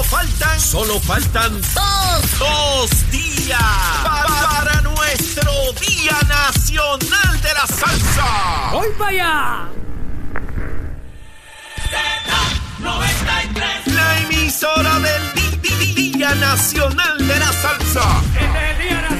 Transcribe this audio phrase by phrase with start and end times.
[0.00, 3.60] Solo faltan, solo faltan dos, dos días
[4.02, 4.24] pa-
[4.64, 8.70] para nuestro Día Nacional de la Salsa.
[8.72, 9.68] ¡Voy para allá!
[13.86, 15.32] La emisora del
[15.94, 18.22] Día Nacional de la Salsa.
[18.32, 19.19] Este es el Día Nacional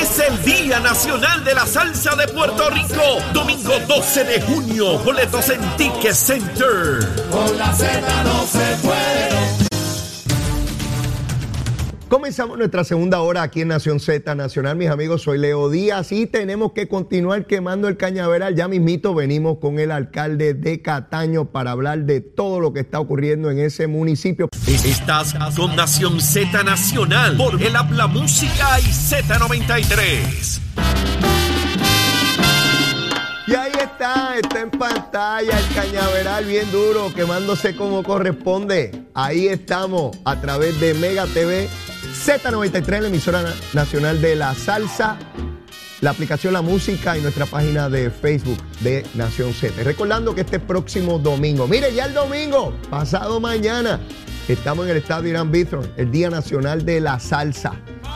[0.00, 3.02] Es el Día Nacional de la Salsa de Puerto Rico.
[3.32, 4.98] Domingo 12 de junio.
[5.00, 7.00] Boletos en Ticket Center.
[12.08, 15.20] Comenzamos nuestra segunda hora aquí en Nación Z Nacional, mis amigos.
[15.22, 18.54] Soy Leo Díaz y tenemos que continuar quemando el cañaveral.
[18.54, 22.98] Ya mismito venimos con el alcalde de Cataño para hablar de todo lo que está
[22.98, 24.48] ocurriendo en ese municipio.
[24.66, 30.62] Estás con Nación Z Nacional por el Habla Música y Z93.
[33.48, 39.06] Y ahí está, está en pantalla el cañaveral bien duro, quemándose como corresponde.
[39.14, 41.66] Ahí estamos a través de Mega TV,
[42.24, 45.16] Z93, la emisora na- nacional de la salsa,
[46.00, 49.82] la aplicación La Música y nuestra página de Facebook de Nación Z.
[49.82, 54.00] Recordando que este próximo domingo, mire, ya el domingo, pasado mañana,
[54.48, 57.72] estamos en el Estadio Irán Bithorn, el Día Nacional de la Salsa.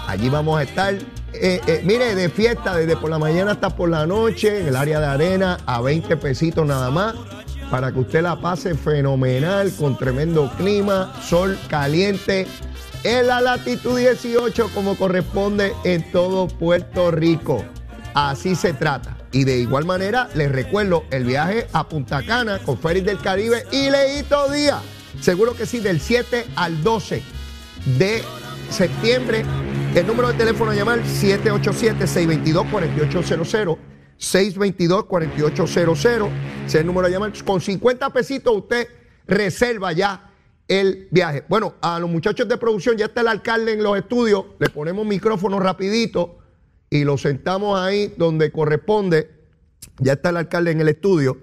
[0.09, 0.95] Allí vamos a estar,
[1.33, 4.77] eh, eh, mire, de fiesta desde por la mañana hasta por la noche, en el
[4.77, 7.15] área de arena, a 20 pesitos nada más,
[7.71, 12.47] para que usted la pase fenomenal, con tremendo clima, sol caliente,
[13.05, 17.65] en la latitud 18 como corresponde en todo Puerto Rico.
[18.15, 19.19] Así se trata.
[19.33, 23.65] Y de igual manera, les recuerdo el viaje a Punta Cana con Ferris del Caribe
[23.73, 24.83] y Leito Díaz.
[25.21, 27.23] Seguro que sí, del 7 al 12
[27.99, 28.23] de
[28.71, 29.45] septiembre.
[29.95, 33.77] El número de teléfono a llamar 787-622-4800.
[34.19, 36.29] 622-4800.
[36.67, 37.33] Ese es el número a llamar.
[37.45, 38.89] Con 50 pesitos usted
[39.27, 40.32] reserva ya
[40.73, 41.45] el viaje.
[41.51, 44.47] Bueno, a los muchachos de producción ya está el alcalde en los estudios.
[44.59, 46.39] Le ponemos micrófono rapidito
[46.89, 49.31] y lo sentamos ahí donde corresponde.
[49.99, 51.37] Ya está el alcalde en el estudio.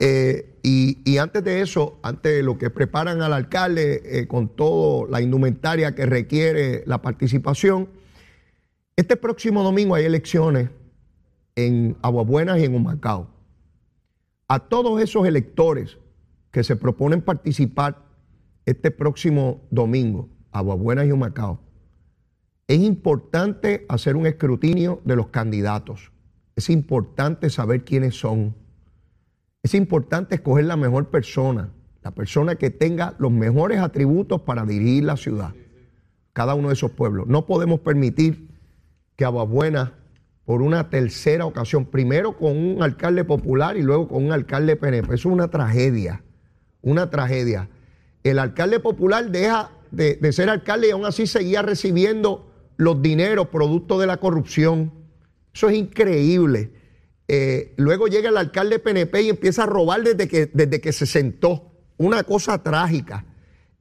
[0.00, 4.54] Eh, y, y antes de eso, antes de lo que preparan al alcalde eh, con
[4.54, 7.88] toda la indumentaria que requiere la participación,
[8.96, 10.68] este próximo domingo hay elecciones
[11.56, 13.30] en Aguabuenas y en Humacao.
[14.46, 15.96] A todos esos electores
[16.50, 18.07] que se proponen participar
[18.68, 21.58] este próximo domingo, Aguabuenas y Humacao,
[22.66, 26.12] es importante hacer un escrutinio de los candidatos.
[26.54, 28.54] Es importante saber quiénes son.
[29.62, 31.70] Es importante escoger la mejor persona,
[32.02, 35.54] la persona que tenga los mejores atributos para dirigir la ciudad,
[36.34, 37.26] cada uno de esos pueblos.
[37.26, 38.50] No podemos permitir
[39.16, 39.94] que Aguabuena,
[40.44, 45.14] por una tercera ocasión, primero con un alcalde popular y luego con un alcalde PNP,
[45.14, 46.22] eso es una tragedia,
[46.82, 47.70] una tragedia.
[48.24, 53.98] El alcalde popular deja de, ser alcalde y aún así seguía recibiendo los dineros producto
[53.98, 54.92] de la corrupción.
[55.54, 56.72] Eso es increíble.
[57.26, 61.06] Eh, luego llega el alcalde PNP y empieza a robar desde que, desde que se
[61.06, 61.72] sentó.
[61.96, 63.24] Una cosa trágica.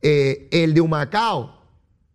[0.02, 1.62] Eh, el de Humacao,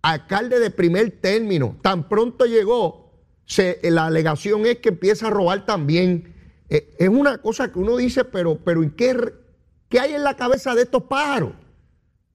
[0.03, 3.13] alcalde de primer término, tan pronto llegó,
[3.45, 6.35] se- la alegación es que empieza a robar también.
[6.69, 9.17] Eh, es una cosa que uno dice, pero, pero ¿en qué,
[9.89, 11.53] qué hay en la cabeza de estos pájaros?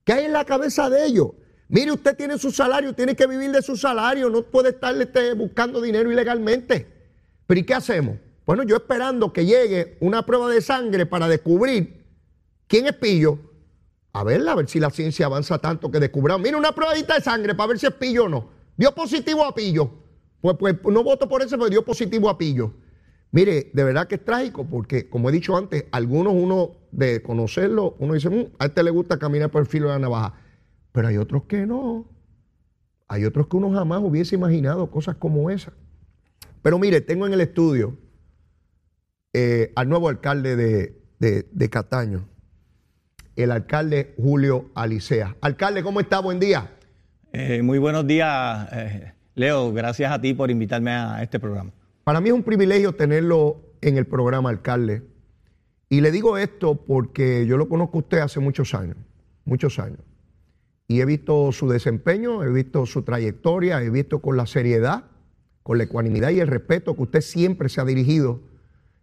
[0.08, 1.32] ¿Qué hay en la cabeza de ellos?
[1.68, 5.34] Mire, usted tiene su salario, tiene que vivir de su salario, no puede estar este,
[5.34, 6.88] buscando dinero ilegalmente.
[7.46, 8.16] Pero ¿y qué hacemos?
[8.46, 12.06] Bueno, yo esperando que llegue una prueba de sangre para descubrir
[12.68, 13.38] quién es pillo.
[14.14, 16.42] A ver, a ver si la ciencia avanza tanto que descubramos.
[16.42, 18.50] Mira, una probadita de sangre para ver si es pillo o no.
[18.78, 19.92] Dio positivo a pillo.
[20.40, 22.72] Pues, pues no voto por eso, pero dio positivo a pillo.
[23.32, 27.96] Mire, de verdad que es trágico porque, como he dicho antes, algunos uno de conocerlo,
[28.00, 30.34] uno dice, "Mm, a este le gusta caminar por el filo de la navaja.
[30.94, 32.08] Pero hay otros que no.
[33.08, 35.74] Hay otros que uno jamás hubiese imaginado cosas como esas.
[36.62, 37.98] Pero mire, tengo en el estudio
[39.34, 42.28] eh, al nuevo alcalde de, de- de Cataño,
[43.36, 45.36] el alcalde Julio Alicea.
[45.42, 46.20] Alcalde, ¿cómo está?
[46.20, 46.72] Buen día.
[47.34, 49.72] Eh, muy buenos días, eh, Leo.
[49.74, 51.72] Gracias a ti por invitarme a este programa.
[52.08, 55.04] Para mí es un privilegio tenerlo en el programa, alcalde.
[55.90, 58.96] Y le digo esto porque yo lo conozco a usted hace muchos años,
[59.44, 60.00] muchos años.
[60.88, 65.04] Y he visto su desempeño, he visto su trayectoria, he visto con la seriedad
[65.64, 68.40] con la ecuanimidad y el respeto que usted siempre se ha dirigido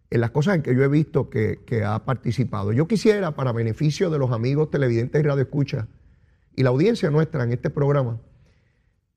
[0.09, 2.73] en las cosas en que yo he visto que, ha participado.
[2.73, 5.85] Yo quisiera, para beneficio de los amigos televidentes y radioescuchas
[6.55, 8.19] y la audiencia nuestra en este programa,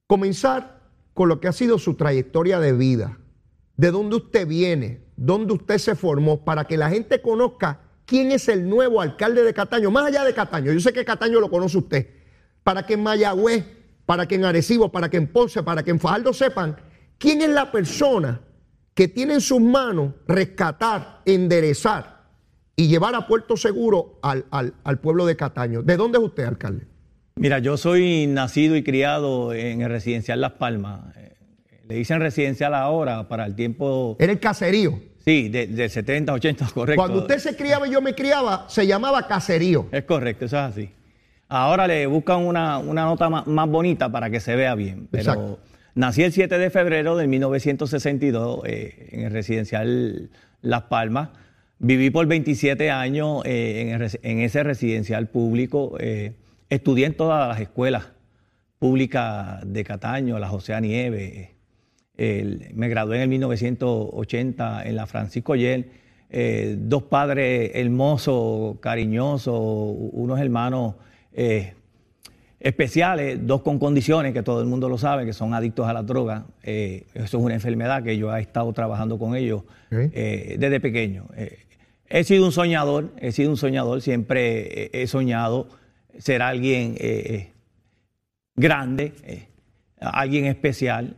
[0.06, 0.82] comenzar
[1.14, 3.16] con lo que ha sido su trayectoria de vida,
[3.78, 8.48] de dónde usted viene, dónde usted se formó, para que la gente conozca quién es
[8.48, 10.72] el nuevo alcalde de Cataño, más allá de Cataño.
[10.72, 12.08] Yo sé que Cataño lo conoce usted,
[12.64, 13.64] para que en Mayagüez,
[14.04, 16.76] para que en Arecibo, para que en Ponce, para que en Fajardo sepan
[17.18, 18.40] quién es la persona
[18.94, 22.24] que tiene en sus manos rescatar, enderezar
[22.74, 25.82] y llevar a puerto seguro al, al- pueblo de Cataño.
[25.82, 26.86] ¿De dónde es usted, alcalde?
[27.36, 31.14] Mira, yo soy nacido y criado en el residencial Las Palmas.
[31.88, 35.00] Le dicen residencial ahora para el tiempo, Era el caserío.
[35.24, 37.00] sí, de, del 70, 80, correcto.
[37.02, 39.86] Cuando usted se criaba y yo me criaba, se llamaba caserío.
[39.90, 40.90] Es correcto, eso es así.
[41.48, 45.08] Ahora le buscan una, una nota más, más bonita para que se vea bien.
[45.10, 45.58] Pero Exacto.
[45.94, 50.28] nací el 7 de febrero de 1962 eh, en el residencial
[50.60, 51.30] Las Palmas.
[51.78, 55.96] Viví por 27 años eh, en, el res- en ese residencial público.
[56.00, 56.34] eh,
[56.68, 58.08] estudié en todas las escuelas
[58.78, 61.48] públicas de Cataño, la José Nieves.
[62.18, 65.86] El- me gradué en el 1980 en la Francisco Yel.
[66.30, 69.58] eh, dos padres hermosos, cariñosos,
[70.12, 70.96] unos hermanos
[71.32, 71.72] eh,
[72.60, 76.02] especiales, dos con condiciones que todo el mundo lo sabe, que son adictos a la
[76.02, 76.44] droga.
[76.62, 81.28] Eh, eso es una enfermedad que yo he estado trabajando con ellos eh, desde pequeño.
[82.10, 85.68] He sido un soñador, he sido un soñador, siempre he, soñado
[86.18, 86.96] ser alguien
[88.56, 89.12] grande,
[90.00, 91.16] alguien especial.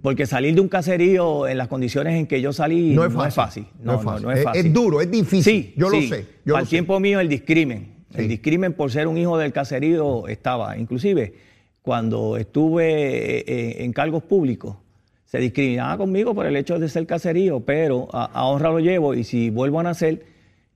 [0.00, 3.66] Porque salir de un caserío en las condiciones en que yo salí No es fácil.
[3.82, 4.22] No, No es fácil.
[4.26, 4.66] no es fácil.
[4.66, 5.42] es duro, es difícil.
[5.42, 6.70] Sí, Yo lo sé, yo lo sé.
[6.70, 7.94] tiempo mío, el discrimen.
[8.14, 8.20] Sí.
[8.22, 10.78] El discrimen por ser un hijo del caserío estaba.
[10.78, 11.34] Inclusive,
[11.82, 14.76] cuando estuve eh, en cargos públicos,
[15.24, 19.14] se discriminaba conmigo por el hecho de ser caserío, pero a, a honra lo llevo
[19.14, 20.24] y si vuelvo a nacer,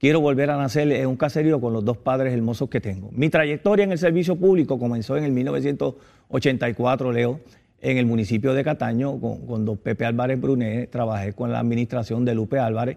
[0.01, 3.09] quiero volver a nacer en un caserío con los dos padres hermosos que tengo.
[3.13, 7.41] Mi trayectoria en el servicio público comenzó en el 1984, Leo,
[7.83, 12.25] en el municipio de Cataño, con, con don Pepe Álvarez Brunet, trabajé con la administración
[12.25, 12.97] de Lupe Álvarez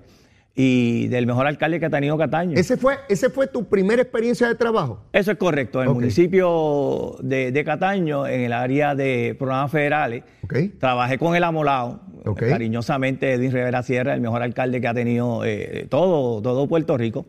[0.55, 2.55] y del mejor alcalde que ha tenido Cataño.
[2.57, 5.01] ¿Ese fue, ¿Ese fue tu primera experiencia de trabajo?
[5.11, 5.81] Eso es correcto.
[5.81, 10.53] En el municipio de, de Cataño, en el área de programas federales, Ok.
[10.79, 12.01] trabajé con el Amolao,
[12.35, 17.25] cariñosamente Edwin Rivera Sierra, el mejor alcalde que ha tenido eh, todo, todo Puerto Rico.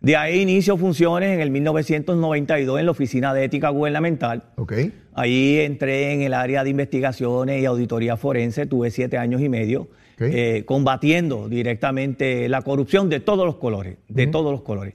[0.00, 4.44] De ahí inicio funciones en el 1992 en la Oficina de Ética Gubernamental.
[4.56, 4.72] Ok.
[5.14, 9.88] Ahí entré en el área de investigaciones y auditoría forense, tuve siete años y medio,
[10.18, 14.94] eh, combatiendo directamente la corrupción de todos los colores, de todos los colores.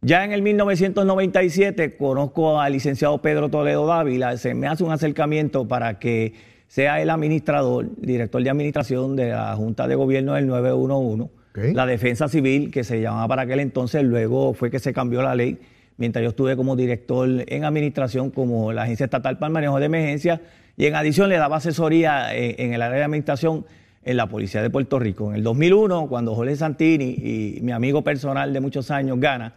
[0.00, 5.66] Ya en el 1997 conozco al licenciado Pedro Toledo Dávila, se me hace un acercamiento
[5.66, 6.34] para que
[6.68, 12.28] sea el administrador, director de administración de la Junta de Gobierno del 911, La Defensa
[12.28, 15.58] Civil, que se llamaba para aquel entonces, luego fue que se cambió la ley,
[15.96, 19.86] mientras yo estuve como director en administración como la Agencia Estatal para el Manejo de
[19.86, 20.40] Emergencias,
[20.76, 23.64] y en adición le daba asesoría en, en el área de administración
[24.02, 25.30] en la Policía de Puerto Rico.
[25.30, 29.54] En el 2001, cuando Jorge Santini y mi amigo personal de muchos años, Gana,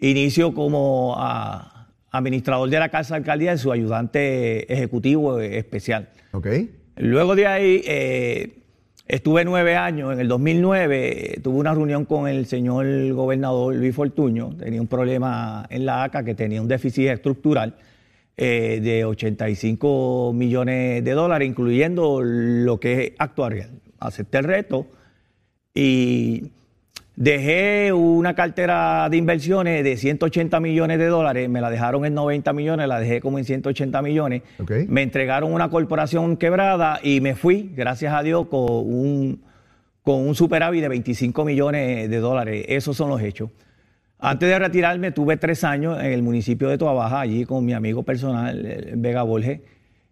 [0.00, 6.08] inicio como ah, administrador de la Casa de Alcaldía y su ayudante ejecutivo especial.
[6.96, 8.59] Luego de ahí eh,
[9.10, 10.12] estuve nueve años.
[10.12, 14.54] En el 2009 eh, tuve una reunión con el señor gobernador Luis Fortuño.
[14.56, 17.74] Tenía un problema en la ACA que tenía un déficit estructural
[18.36, 23.70] eh, de 85 millones de dólares, incluyendo lo que es actuarial.
[23.98, 24.86] Acepté el reto
[25.74, 26.44] y
[27.24, 31.50] dejé una cartera de inversiones de 180 millones de dólares.
[31.50, 34.40] Me la dejaron en 90 millones, la dejé como en 180 millones.
[34.88, 39.42] Me entregaron una corporación quebrada y me fui, gracias a Dios, con un,
[40.02, 42.64] con un superávit de 25 millones de dólares.
[42.68, 43.50] Esos son los hechos.
[44.18, 48.02] Antes de retirarme, tuve tres años en el municipio de Toabaja, allí con mi amigo
[48.02, 49.60] personal, Vega Borges,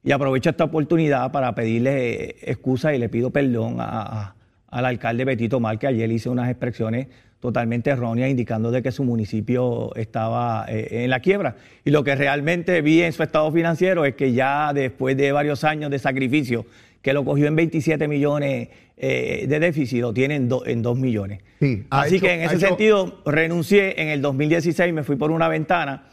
[0.04, 4.34] y aprovecho esta oportunidad para pedirle excusa y le pido perdón a- a-
[4.70, 7.06] al alcalde Betito Mal, que ayer hice unas expresiones
[7.40, 11.56] totalmente erróneas indicando de que su municipio estaba eh, en la quiebra.
[11.84, 15.62] Y lo que realmente vi en su estado financiero es que ya después de varios
[15.64, 16.66] años de sacrificio,
[17.00, 20.98] que lo cogió en 27 millones eh, de déficit, lo tiene en, do- en 2
[20.98, 21.40] millones.
[21.60, 25.30] Sí, Así hecho- que en ese hecho- sentido renuncié en el 2016, me fui por
[25.30, 26.08] una ventana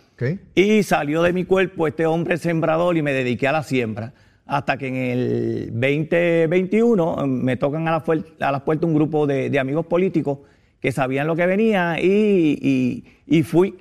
[0.53, 4.13] y salió de mi cuerpo este hombre sembrador y me dediqué a la siembra.
[4.47, 8.93] Hasta que en el 2021 eh, me tocan a la, fuer- a las puertas un
[8.95, 10.39] grupo de, de amigos políticos
[10.79, 13.75] que sabían lo que venía y, y- y fui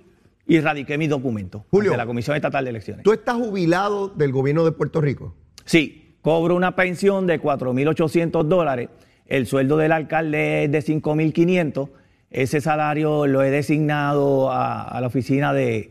[0.46, 3.02] y radiqué mis documentos de la Comisión Estatal de Elecciones.
[3.04, 5.34] ¿Tú estás jubilado del gobierno de Puerto Rico?
[5.64, 8.88] Sí, cobro una pensión de 4.800 dólares,
[9.26, 11.88] el sueldo del alcalde es de 5.500,
[12.30, 15.90] ese salario lo he designado a, a la oficina de,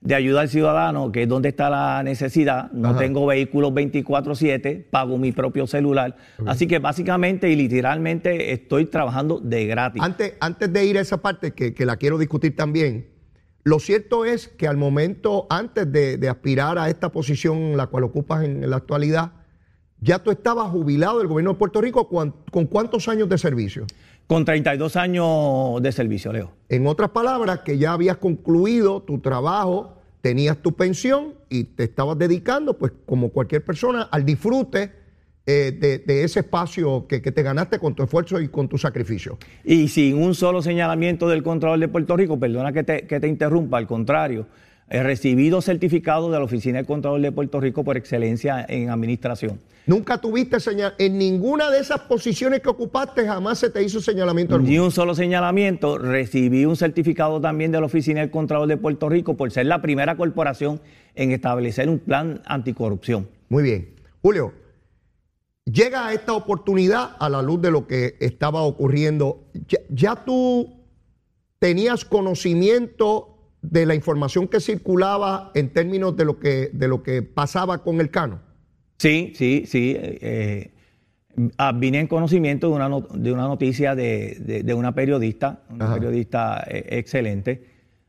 [0.00, 2.70] de ayuda al ciudadano, que es donde está la necesidad.
[2.72, 2.98] No Ajá.
[3.00, 6.16] tengo vehículos 24/7, pago mi propio celular.
[6.46, 10.02] Así que básicamente y literalmente estoy trabajando de gratis.
[10.02, 13.08] Antes, antes de ir a esa parte que, que la quiero discutir también,
[13.62, 18.04] lo cierto es que al momento, antes de, de aspirar a esta posición la cual
[18.04, 19.32] ocupas en la actualidad,
[20.00, 23.84] ya tú estabas jubilado del gobierno de Puerto Rico ¿cuán- con cuántos años de servicio.
[24.30, 26.52] Con 32 años de servicio, Leo.
[26.68, 32.16] En otras palabras, que ya habías concluido tu trabajo, tenías tu pensión y te estabas
[32.16, 34.92] dedicando, pues como cualquier persona, al disfrute
[35.46, 38.78] eh, de, de ese espacio que, que te ganaste con tu esfuerzo y con tu
[38.78, 39.36] sacrificio.
[39.64, 43.26] Y sin un solo señalamiento del Contralor de Puerto Rico, perdona que te, que te
[43.26, 44.46] interrumpa, al contrario,
[44.90, 49.60] he recibido certificado de la Oficina del Contralor de Puerto Rico por excelencia en administración.
[49.86, 54.58] Nunca tuviste señal, en ninguna de esas posiciones que ocupaste jamás se te hizo señalamiento
[54.58, 54.84] Ni alguno.
[54.84, 59.36] un solo señalamiento, recibí un certificado también de la Oficina del Contralor de Puerto Rico
[59.36, 60.80] por ser la primera corporación
[61.14, 63.28] en establecer un plan anticorrupción.
[63.48, 63.94] Muy bien.
[64.22, 64.52] Julio,
[65.64, 69.44] llega a esta oportunidad a la luz de lo que estaba ocurriendo.
[69.68, 70.80] Ya, ya tú
[71.60, 73.29] tenías conocimiento
[73.62, 78.00] de la información que circulaba en términos de lo que, de lo que pasaba con
[78.00, 78.40] el Cano.
[78.98, 79.94] Sí, sí, sí.
[79.98, 80.72] eh,
[81.58, 85.86] ah, vine en conocimiento de una, de una noticia de, de- de una periodista, una
[85.86, 85.94] Ajá.
[85.94, 87.64] periodista eh, excelente,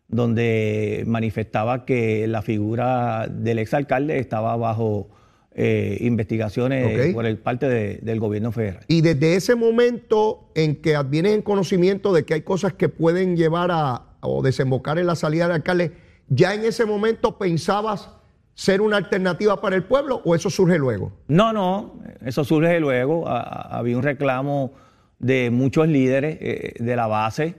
[0.07, 5.09] donde manifestaba que la figura del exalcalde estaba bajo
[5.53, 8.83] eh, investigaciones por el parte de- del gobierno federal.
[8.87, 13.35] Y desde ese momento en que advienes en conocimiento de que hay cosas que pueden
[13.37, 15.91] llevar a o desembocar en la salida del alcalde,
[16.29, 18.09] ¿ya en ese momento pensabas
[18.53, 21.11] ser una alternativa para el pueblo o eso surge luego?
[21.27, 23.27] No, no, eso surge luego.
[23.27, 24.73] Había un reclamo
[25.19, 27.55] de muchos líderes eh, de la base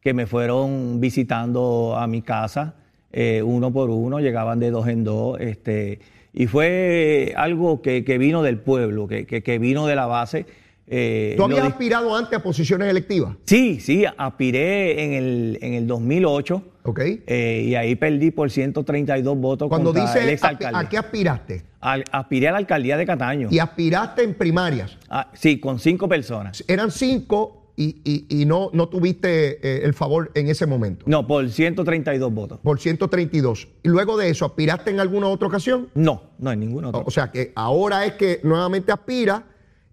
[0.00, 2.74] que me fueron visitando a mi casa,
[3.12, 5.40] eh, uno por uno, llegaban de dos en dos.
[5.40, 6.00] Este,
[6.32, 10.46] y fue algo que, que vino del pueblo, que, que- que vino de la base.
[10.86, 13.36] Eh, ¿Tú habías aspirado antes a posiciones electivas?
[13.46, 17.00] Sí, sí, aspiré en el, en el 2008 ¿Ok?
[17.26, 20.38] eh, y ahí perdí por 132 votos Cuando el dice.
[20.42, 21.62] ¿a qué aspiraste?
[21.80, 23.48] Al- aspiré a la alcaldía de Cataño.
[23.50, 24.98] Y aspiraste en primarias.
[25.08, 26.62] Ah, sí, con cinco personas.
[26.68, 31.04] Eran cinco y, y- y no, no tuviste eh, el favor en ese momento.
[31.08, 32.60] No, por 132 votos.
[32.62, 33.68] Por 132.
[33.82, 35.88] Y luego de eso, ¿aspiraste en alguna otra ocasión?
[35.94, 37.02] No, no en ningún otro.
[37.06, 39.44] O sea que ahora es que nuevamente aspira,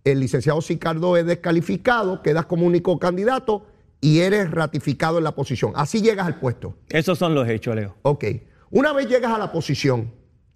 [0.03, 3.65] el licenciado Sicardo es descalificado, quedas como único candidato
[3.99, 5.73] y eres ratificado en la posición.
[5.75, 6.75] Así llegas al puesto.
[6.89, 7.95] Esos son los hechos, Leo.
[8.01, 8.25] Ok.
[8.71, 10.11] Una vez llegas a la posición,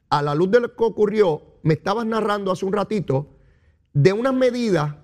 [0.09, 3.35] a la luz de lo que ocurrió, me estabas narrando hace un ratito
[3.93, 4.95] de unas medidas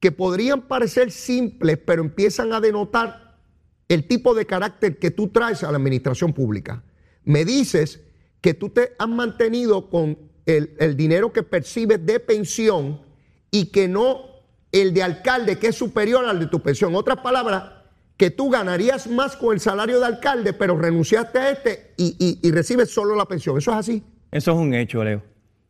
[0.00, 3.38] que podrían parecer simples, pero empiezan a denotar
[3.88, 6.84] el tipo de carácter que tú traes a la administración pública.
[7.24, 8.00] Me dices
[8.40, 13.05] que tú te has mantenido con el, el dinero que percibes de pensión
[13.50, 14.22] y que no
[14.72, 16.90] el de alcalde, que es superior al de tu pensión.
[16.90, 17.64] En otras palabras,
[18.16, 22.46] que tú ganarías más con el salario de alcalde, pero renunciaste a este y, y-
[22.46, 23.56] y recibes solo la pensión.
[23.58, 24.02] ¿Eso es así?
[24.32, 25.22] Eso es un hecho, Leo.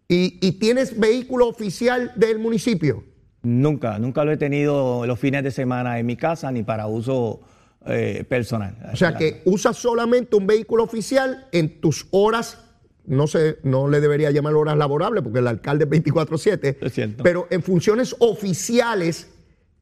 [0.08, 3.04] ¿Y, y tienes vehículo oficial del municipio?
[3.42, 7.40] Nunca, nunca lo he tenido los fines de semana en mi casa ni para uso
[7.86, 8.76] eh, personal.
[8.92, 12.58] O sea que usas solamente un vehículo oficial en tus horas,
[13.06, 17.22] no sé, no le debería llamar horas laborables porque el alcalde es 24/7, Es cierto.
[17.22, 19.28] pero en funciones oficiales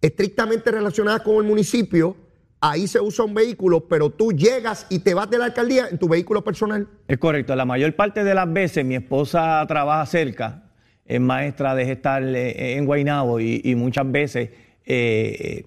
[0.01, 2.17] estrictamente relacionadas con el municipio,
[2.61, 5.99] ahí se usa un vehículo, pero tú llegas y te vas de la alcaldía en
[5.99, 6.87] tu vehículo personal.
[7.09, 7.55] Es correcto.
[7.57, 10.71] La mayor parte de las veces mi esposa trabaja cerca,
[11.07, 14.51] es maestra de gestar eh, en Guaynabo y, y muchas veces
[14.87, 15.67] eh,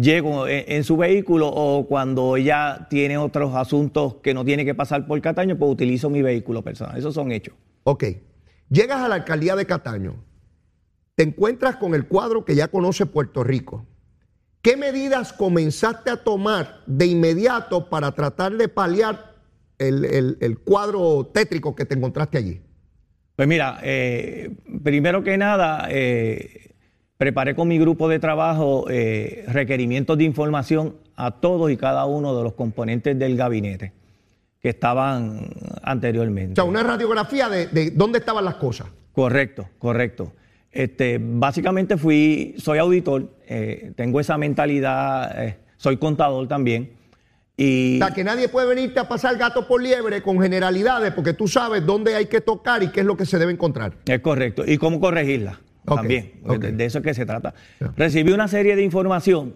[0.00, 4.74] llego en, en su vehículo o cuando ella tiene otros asuntos que no tiene que
[4.74, 6.96] pasar por Cataño, pues utilizo mi vehículo personal.
[6.96, 7.54] Esos son hechos.
[7.84, 8.04] Ok,
[8.70, 10.16] llegas a la alcaldía de Cataño,
[11.14, 13.86] te encuentras con el cuadro que ya conoce Puerto Rico.
[14.62, 19.34] ¿Qué medidas comenzaste a tomar de inmediato para tratar de paliar
[19.78, 22.60] el, el- el cuadro tétrico que te encontraste allí?
[23.36, 24.50] Pues mira, eh,
[24.82, 26.74] primero que nada, eh,
[27.18, 32.34] preparé con mi grupo de trabajo eh, requerimientos de información a todos y cada uno
[32.36, 33.92] de los componentes del gabinete
[34.60, 35.50] que estaban
[35.82, 36.52] anteriormente.
[36.52, 38.86] O sea, una radiografía de, de dónde estaban las cosas.
[39.12, 40.32] Correcto, correcto.
[40.70, 46.92] Este, básicamente fui, soy auditor, eh, tengo esa mentalidad, eh, soy contador también,
[47.56, 51.32] Y O sea, que nadie puede venirte a pasar gato por liebre con generalidades porque
[51.32, 53.94] tú sabes dónde hay que tocar y qué es lo que se debe encontrar.
[54.06, 54.62] es correcto.
[54.64, 55.58] ¿Y cómo corregirla?
[55.96, 56.32] También.
[56.76, 57.54] De, eso es que se trata.
[57.96, 59.54] Recibí una serie de información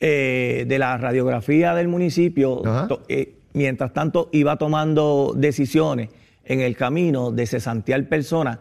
[0.00, 2.62] eh, de la radiografía del municipio.
[3.08, 6.08] Eh, mientras tanto, iba tomando decisiones
[6.44, 8.58] en el camino de cesantear personas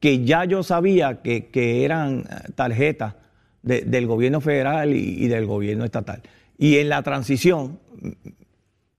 [0.00, 3.14] que ya yo sabía que, que eran eh, tarjetas
[3.62, 6.22] de- del gobierno federal y, y del gobierno estatal.
[6.58, 7.78] Y en la transición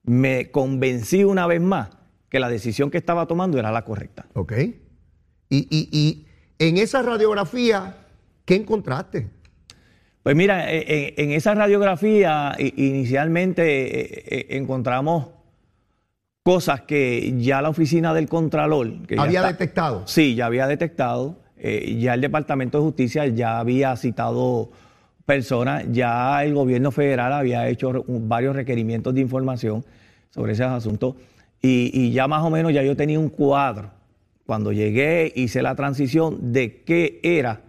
[0.03, 1.89] me convencí una vez más
[2.29, 4.25] que la decisión que estaba tomando era la correcta.
[4.33, 4.53] ¿Ok?
[5.49, 6.25] Y, y- y
[6.67, 7.95] en esa radiografía,
[8.45, 9.27] ¿qué encontraste?
[10.23, 15.29] Pues mira, en, en esa radiografía inicialmente eh, eh, encontramos
[16.43, 20.03] cosas que ya la oficina del Contralor que ya Había está- detectado.
[20.07, 21.37] Sí, ya había detectado.
[21.57, 24.71] eh, ya el Departamento de Justicia ya había citado
[25.25, 29.85] personas, ya el gobierno federal había hecho varios requerimientos de información
[30.31, 31.15] sobre esos asuntos
[31.61, 33.91] y, y ya más o menos ya yo tenía un cuadro.
[34.45, 37.61] Cuando llegué hice la transición de qué era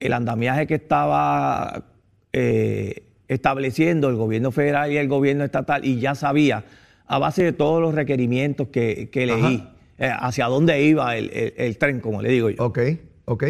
[0.00, 1.84] el andamiaje que estaba
[2.32, 6.64] eh, estableciendo el gobierno federal y el gobierno estatal y ya sabía,
[7.06, 9.66] a base de todos los requerimientos que, que leí,
[9.98, 12.64] eh, hacia dónde iba el, el- el tren, como le digo yo.
[12.64, 12.78] Ok,
[13.26, 13.44] ok.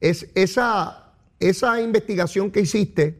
[0.00, 3.16] Es, esa, esa investigación que hiciste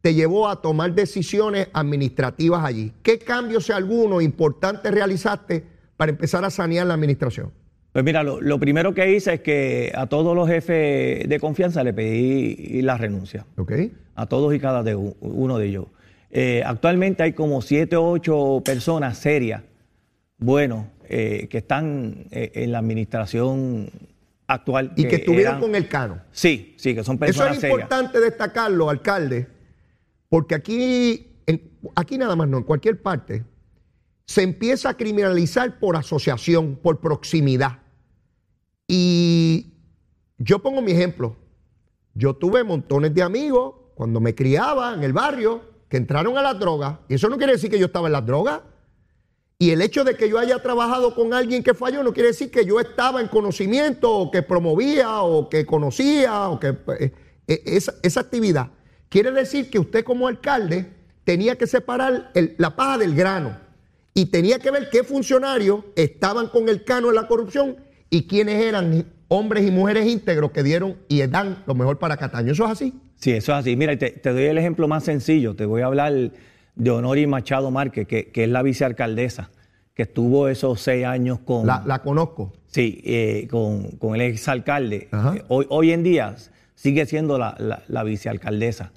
[0.00, 2.92] te llevó a tomar decisiones administrativas allí.
[3.02, 5.64] ¿Qué cambios, si alguno, importantes realizaste
[5.96, 7.50] para empezar a sanear la administración?
[7.98, 11.82] Pues mira, lo, lo primero que hice es que a todos los jefes de confianza
[11.82, 13.44] le pedí la renuncia.
[13.56, 13.72] ¿Ok?
[14.14, 15.86] a todos y cada de uno de ellos.
[16.30, 19.64] Eh, actualmente hay como siete o ocho personas serias,
[20.38, 23.90] bueno, eh, que están eh, en la administración
[24.46, 24.92] actual.
[24.94, 26.20] Y que estuvieron eran- con el cano.
[26.30, 27.80] Sí, sí, que son Eso personas es serias.
[27.80, 29.48] importante destacarlo, alcalde,
[30.28, 31.62] porque aquí, en-
[31.96, 33.42] aquí nada más no, en cualquier parte,
[34.24, 37.78] se empieza a criminalizar por asociación, por proximidad.
[38.88, 39.74] Y
[40.38, 41.36] yo pongo mi ejemplo.
[42.14, 46.58] Yo tuve montones de amigos cuando me criaba en el barrio que entraron a las
[46.58, 46.98] drogas.
[47.08, 48.62] Y eso no quiere decir que yo estaba en las drogas.
[49.58, 52.50] Y el hecho de que yo haya trabajado con alguien que falló no quiere decir
[52.50, 56.68] que yo estaba en conocimiento o que promovía o que conocía o que
[57.00, 57.12] eh,
[57.46, 58.70] eh, esa, esa actividad.
[59.08, 60.92] Quiere decir que usted como alcalde
[61.24, 63.58] tenía que separar la paja del grano
[64.14, 67.76] y tenía que ver qué funcionarios estaban con el cano en la corrupción
[68.10, 72.52] y quiénes eran hombres y mujeres íntegros que dieron y dan lo mejor para Cataño.
[72.52, 72.94] ¿Eso es así?
[73.16, 73.76] Sí, eso es así.
[73.76, 75.54] Mira, te, te doy el ejemplo más sencillo.
[75.54, 76.12] Te voy a hablar
[76.74, 79.50] de Honori Machado Márquez, que, que es la vicealcaldesa,
[79.94, 81.66] que estuvo esos seis años con...
[81.66, 82.52] La, la conozco.
[82.68, 85.08] Sí, eh, con, con el exalcalde.
[85.12, 86.36] Eh, Hoy, hoy en día
[86.74, 88.92] sigue siendo la, la- la vicealcaldesa.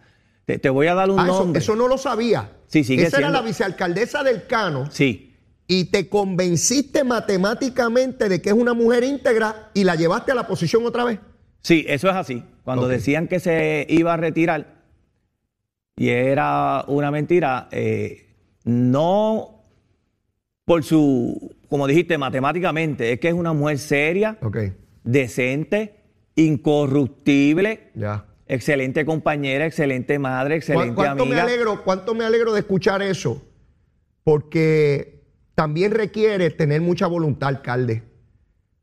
[0.46, 1.60] Te, te voy a dar un Ah, nombre.
[1.60, 2.50] eso no lo sabía.
[2.68, 4.90] Sí, sigue Esa era la vicealcaldesa del Cano.
[4.92, 5.31] Sí,
[5.74, 10.46] y te convenciste matemáticamente de que es una mujer íntegra y la llevaste a la
[10.46, 11.20] posición otra vez.
[11.62, 12.44] sí, eso es así.
[12.66, 14.82] Cuando decían que se iba a retirar
[15.96, 19.64] y era una mentira, eh, no
[20.66, 24.58] por su, como dijiste, matemáticamente, es que es una mujer seria, Ok,
[25.06, 25.96] decente,
[26.36, 28.26] incorruptible, ya.
[28.46, 31.44] excelente compañera, excelente madre, ¿Cuán- excelente ¿Cuánto me amiga.
[31.44, 33.42] alegro, cuánto me alegro de escuchar eso?
[34.26, 35.21] Porque
[35.62, 38.02] también requiere tener mucha voluntad, alcalde.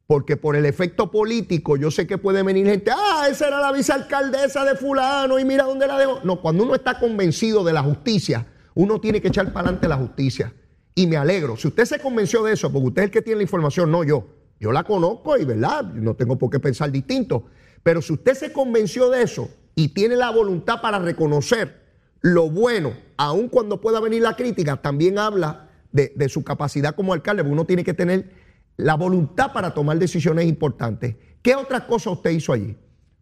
[0.06, 3.72] Porque por el efecto político, yo sé que puede venir gente, ah, esa era la
[3.72, 6.20] vicealcaldesa de fulano y mira dónde la dejó.
[6.22, 9.96] No, cuando uno está convencido de la justicia, uno tiene que echar para adelante la
[9.96, 10.54] justicia.
[10.94, 11.56] Y me alegro.
[11.56, 14.04] Si usted se convenció de eso, porque usted es el que tiene la información, no
[14.04, 14.24] yo.
[14.60, 15.82] Yo la conozco y, ¿verdad?
[15.82, 17.46] No tengo por qué pensar distinto.
[17.82, 21.74] Pero si usted se convenció de eso y tiene la voluntad para reconocer
[22.20, 27.12] lo bueno, aun cuando pueda venir la crítica, también habla de, de su capacidad como
[27.12, 28.30] alcalde, porque uno tiene que tener
[28.76, 31.16] la voluntad para tomar decisiones importantes.
[31.42, 32.76] ¿Qué otras cosas usted hizo allí?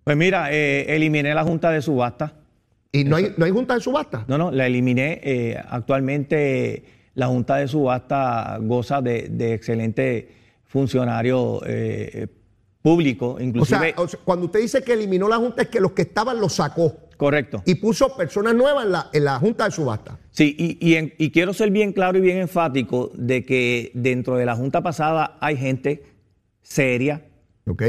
[0.05, 2.35] Pues mira, eh, eliminé la junta de subasta.
[2.93, 4.25] ¿Y no hay, no hay junta de subasta?
[4.29, 5.21] No, no, la eliminé.
[5.23, 10.29] Eh, actualmente la junta de subasta goza de, de excelente
[10.65, 12.29] funcionario eh,
[12.83, 13.95] público, O sea, inclusive.
[13.97, 16.53] o sea, cuando usted dice que eliminó la junta es que los que estaban los
[16.55, 17.63] sacó correcto.
[17.67, 20.19] y puso personas nuevas en la, en la junta de subasta.
[20.31, 24.37] Sí, y, y en- y quiero ser bien claro y bien enfático de que dentro
[24.37, 26.03] de la junta pasada hay gente
[26.63, 27.25] seria,
[27.67, 27.83] ¿Ok?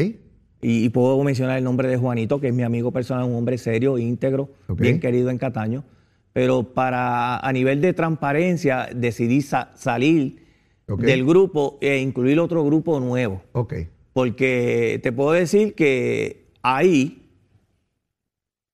[0.61, 3.57] y, y puedo mencionar el nombre de Juanito, que es mi amigo personal, un hombre
[3.57, 5.83] serio, íntegro, bien querido en Cataño.
[6.33, 10.45] Pero para a nivel de transparencia decidí sa- salir
[10.99, 13.41] del grupo e incluir otro grupo nuevo.
[13.53, 13.73] Ok.
[14.13, 17.26] Porque te puedo decir que ahí,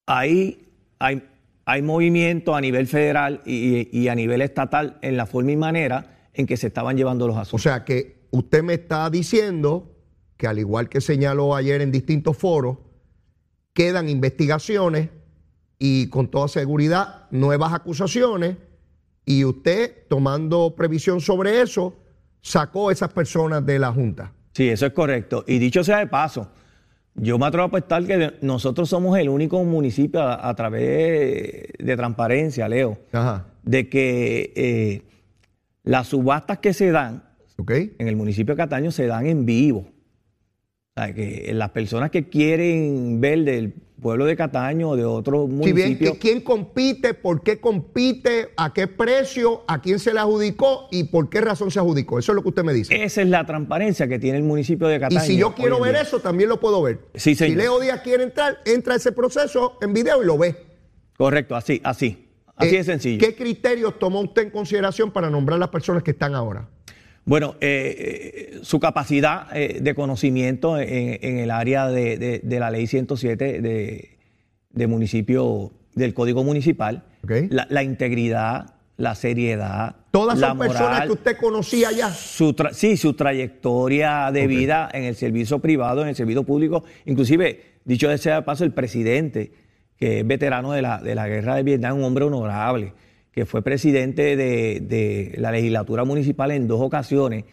[0.05, 0.67] ahí
[0.99, 1.23] hay
[1.65, 6.29] hay movimiento a nivel federal y, y a nivel estatal en la forma y manera
[6.33, 7.61] en que se estaban llevando los O asuntos.
[7.61, 9.91] sea que usted me está diciendo
[10.35, 12.79] que al igual que señaló ayer en distintos foros,
[13.73, 15.09] quedan investigaciones
[15.79, 18.57] y con toda seguridad nuevas acusaciones
[19.25, 21.95] y usted, tomando previsión sobre eso,
[22.41, 24.33] sacó esas personas de la Junta.
[24.53, 25.45] Sí, eso es correcto.
[25.47, 26.49] Y dicho sea de paso,
[27.15, 31.95] yo me atrevo a apostar que nosotros somos el único municipio a, a través de
[31.95, 33.47] transparencia, Leo, Ajá.
[33.63, 35.01] de que eh,
[35.83, 37.23] las subastas que se dan
[37.67, 39.85] en el municipio de Cataño se dan en vivo.
[40.95, 43.73] O sea, que las personas que quieren ver del
[44.03, 47.15] pueblo de Cataño o de otros Si bien, municipios, que ¿quién compite?
[47.15, 48.49] ¿Por qué compite?
[48.57, 49.63] ¿A qué precio?
[49.67, 50.87] ¿A quién se le adjudicó?
[50.91, 52.19] ¿Y por qué razón se adjudicó?
[52.19, 53.03] Eso es lo que usted me dice.
[53.03, 55.21] esa es la transparencia que tiene el municipio de Y Cataño.
[55.21, 56.01] si yo quiero ver día.
[56.03, 56.99] eso, también lo puedo ver.
[57.15, 57.55] Sí, si.
[57.55, 60.55] Leo Díaz quiere entrar, entra a ese proceso en video y lo ve.
[61.17, 62.27] Correcto, así, así.
[62.55, 63.19] Así Eh, de sencillo.
[63.25, 66.69] ¿Qué criterios tomó usted en consideración para nombrar las personas que están ahora?
[67.25, 72.59] Bueno, eh, eh, su capacidad eh, de conocimiento en, en el área de, de- de
[72.59, 74.17] la ley 107 de,
[74.71, 77.03] de municipio, del Código Municipal,
[77.49, 82.09] la, la integridad, la seriedad, Todas la son personas que usted conocía ya.
[82.11, 87.61] su sí, su trayectoria de vida en el servicio privado, en el servicio público, inclusive,
[87.85, 89.51] dicho de sea de paso, el presidente,
[89.97, 92.93] que es veterano de la, de la guerra de Vietnam, un hombre honorable,
[93.33, 97.45] que fue presidente de, de la legislatura municipal en dos ocasiones,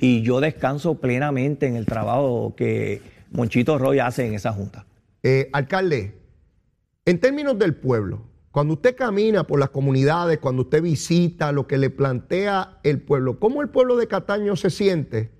[0.00, 4.86] y yo descanso plenamente en el trabajo que Monchito Roy hace en esa junta.
[5.22, 6.14] Eh, alcalde,
[7.04, 11.78] en términos del pueblo, cuando usted camina por las comunidades, cuando usted visita lo que
[11.78, 15.30] le plantea el pueblo, ¿cómo el pueblo de Cataño se siente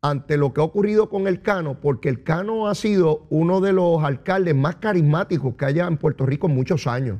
[0.00, 1.78] ante lo que ha ocurrido con el Cano?
[1.82, 6.24] Porque el Cano ha sido uno de los alcaldes más carismáticos que haya en Puerto
[6.24, 7.18] Rico en muchos años.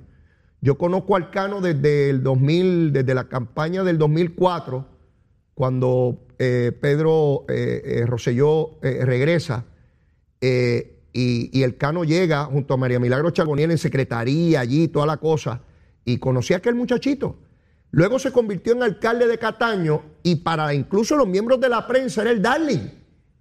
[0.61, 4.87] Yo conozco al Cano desde el 2000, desde la campaña del 2004,
[5.55, 9.64] cuando eh, Pedro eh, eh, Rosselló regresa
[10.42, 15.16] y, y el Cano llega junto a María Milagro Charboniel en secretaría allí, toda la
[15.16, 15.62] cosa,
[16.05, 17.37] y conocí a aquel muchachito.
[17.90, 22.23] Luego se convirtió en alcalde de Cataño y para incluso los miembros de la prensa
[22.23, 22.88] era el darling.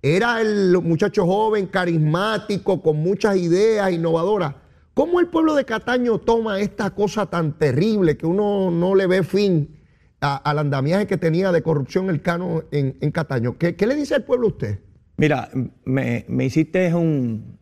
[0.01, 4.55] Era el muchacho joven, carismático, con muchas ideas innovadoras.
[4.99, 9.23] ¿Cómo el pueblo de Cataño toma esta cosa tan terrible que uno no le ve
[9.23, 9.77] fin
[10.19, 13.57] a- al andamiaje que tenía de corrupción el Cano en, en Cataño?
[13.57, 14.79] ¿Qué, le dice al pueblo usted?
[15.15, 15.51] Mira,
[15.85, 17.57] me, me hiciste un-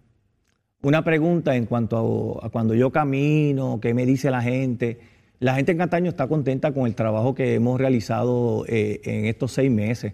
[0.81, 4.97] una pregunta en cuanto a, a cuando yo camino, qué me dice la gente.
[5.37, 9.51] La gente en Cataño está contenta con el trabajo que hemos realizado eh, en estos
[9.51, 10.13] seis meses.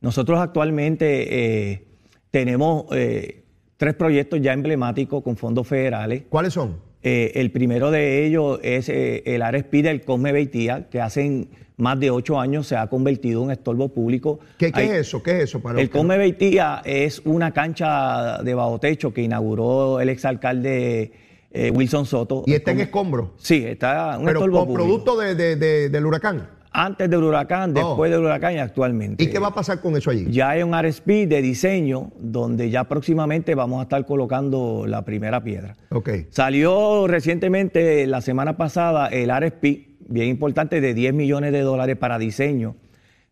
[0.00, 1.86] Nosotros actualmente eh,
[2.32, 3.44] tenemos eh,
[3.76, 6.22] tres proyectos ya emblemáticos con fondos federales.
[6.28, 6.76] ¿Cuáles son?
[7.02, 12.00] Eh, el primero de ellos es eh, el RSP del Cosme Beitía, que hace más
[12.00, 14.40] de ocho años se ha convertido en estorbo público.
[14.58, 15.22] ¿Qué, qué Hay- es eso?
[15.22, 15.60] ¿Qué es eso?
[15.60, 21.12] Para el no- Come Beitía es una cancha de bajo techo que inauguró el exalcalde
[21.52, 22.42] eh, Wilson Soto.
[22.46, 23.34] Y está en escombro.
[23.38, 24.84] Sí, está un Pero estorbo con público.
[24.84, 26.48] producto de- de- de- del huracán.
[26.78, 27.88] Antes del huracán, Oh.
[27.88, 29.24] después del huracán y actualmente.
[29.24, 30.26] ¿Y qué va a pasar con eso allí?
[30.30, 35.42] Ya hay un RSP de diseño donde ya próximamente vamos a estar colocando la primera
[35.42, 35.74] piedra.
[35.90, 36.10] Ok.
[36.30, 42.18] Salió recientemente, la semana pasada, el RSP, bien importante, de 10 millones de dólares para
[42.18, 42.76] diseño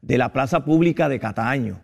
[0.00, 1.80] de la plaza pública de Cataño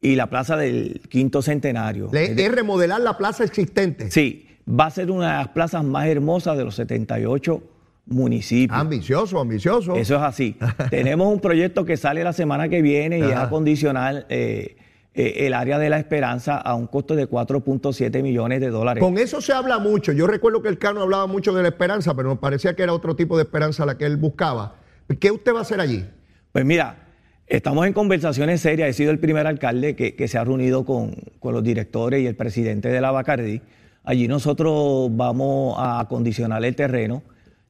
[0.00, 2.08] y la plaza del Quinto Centenario.
[2.12, 4.10] Le- Es de- es remodelar la plaza existente.
[4.10, 7.62] sí, va a ser una de las plazas más hermosas de los 78
[8.06, 8.78] municipios.
[8.78, 9.96] Ambicioso, ambicioso.
[9.96, 10.56] Eso es así.
[10.90, 14.76] Tenemos un proyecto que sale la semana que viene y es acondicionar eh,
[15.14, 19.02] eh, el área de la esperanza a un costo de 4.7 millones de dólares.
[19.02, 20.12] Con eso se habla mucho.
[20.12, 22.92] Yo recuerdo que el Cano hablaba mucho de la esperanza, pero nos parecía que era
[22.92, 24.76] otro tipo de esperanza la que él buscaba.
[25.20, 26.04] ¿Qué usted va a hacer allí?
[26.52, 27.06] Pues mira,
[27.46, 28.88] estamos en conversaciones serias.
[28.88, 32.26] He sido el primer alcalde que, que se ha reunido con, con los directores y
[32.26, 33.62] el presidente de la Bacardí.
[34.04, 37.22] Allí nosotros vamos a acondicionar el terreno.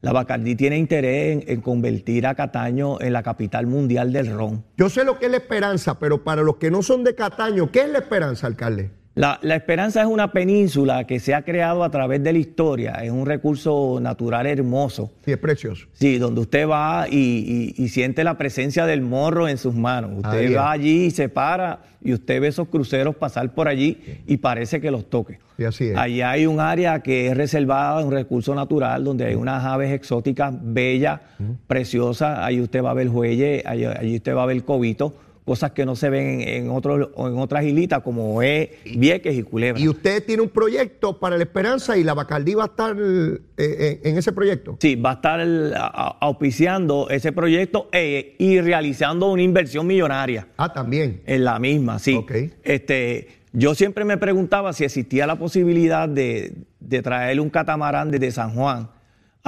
[0.03, 4.65] La Bacardí tiene interés en, en convertir a Cataño en la capital mundial del ron.
[4.77, 7.73] Yo sé lo que es la esperanza, pero para los que no son de Cataño,
[7.73, 8.91] ¿qué es la esperanza, alcalde?
[9.17, 12.93] La, la Esperanza es una península que se ha creado a través de la historia.
[13.03, 15.11] Es un recurso natural hermoso.
[15.25, 15.87] Sí, es precioso.
[15.95, 20.11] Sí, donde usted va y, y- y siente la presencia del morro en sus manos.
[20.19, 20.57] Usted Ahí es.
[20.57, 24.83] va allí y se para y usted ve esos cruceros pasar por allí y parece
[24.83, 25.39] que los toque.
[25.57, 25.97] Sí, así es.
[25.97, 30.53] Allí hay un área que es reservada, un recurso natural, donde hay unas aves exóticas
[30.61, 31.21] bellas,
[31.67, 32.39] preciosas.
[32.41, 35.13] Ahí usted va a ver jueyes, allí, allí usted va a ver cobitos
[35.47, 39.81] cosas que no se ven en, otros, en otras islitas como es Vieques y Culebra.
[39.81, 43.39] Y usted tiene un proyecto para la esperanza y la Bacardí va a estar eh,
[43.57, 44.77] eh, en ese proyecto.
[44.81, 49.87] Sí, va a estar el- a- a- auspiciando ese proyecto eh, y realizando una inversión
[49.87, 51.23] millonaria Ah, también.
[51.25, 52.27] en la misma, sí.
[52.65, 58.33] Este, yo siempre me preguntaba si existía la posibilidad de, de traer un catamarán desde
[58.33, 58.89] San Juan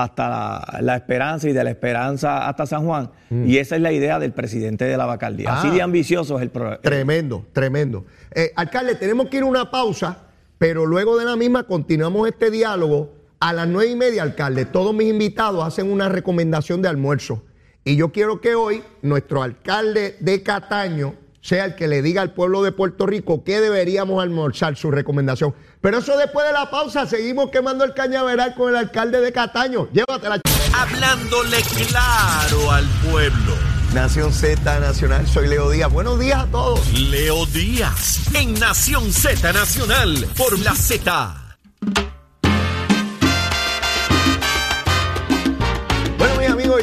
[0.03, 3.11] hasta la, La Esperanza y de La Esperanza hasta San Juan.
[3.31, 5.55] Y esa es la idea del presidente de la Bacardía.
[5.55, 5.71] Así Mm.
[5.71, 5.75] Ah.
[5.75, 6.83] de ambicioso es el proyecto.
[6.83, 8.05] Tremendo, tremendo.
[8.35, 10.19] Eh, alcalde, tenemos que ir a una pausa,
[10.59, 13.15] pero luego de la misma continuamos este diálogo.
[13.41, 17.45] A las nueve y media, alcalde, todos mis invitados hacen una recomendación de almuerzo.
[17.85, 22.33] Y yo quiero que hoy nuestro alcalde de Cataño sea el que le diga al
[22.33, 25.55] pueblo de Puerto Rico qué deberíamos almorzar, su recomendación.
[25.81, 29.89] Pero eso después de la pausa, seguimos quemando el cañaveral con el alcalde de Cataño.
[29.93, 30.41] Llévatela.
[30.75, 33.55] Hablándole claro al pueblo.
[33.95, 35.91] Nación Z Nacional, soy Leo Díaz.
[35.91, 36.93] Buenos días a todos.
[36.93, 41.35] Leo Díaz, en Nación Z Nacional, por la Z.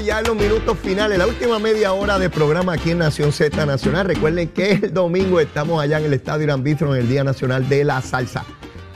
[0.05, 3.65] ya en los minutos finales, la última media hora de programa aquí en Nación Z
[3.65, 4.05] Nacional.
[4.05, 7.67] Recuerden que el domingo estamos allá en el Estadio Irán Bithorn, en el Día Nacional
[7.67, 8.45] de la Salsa.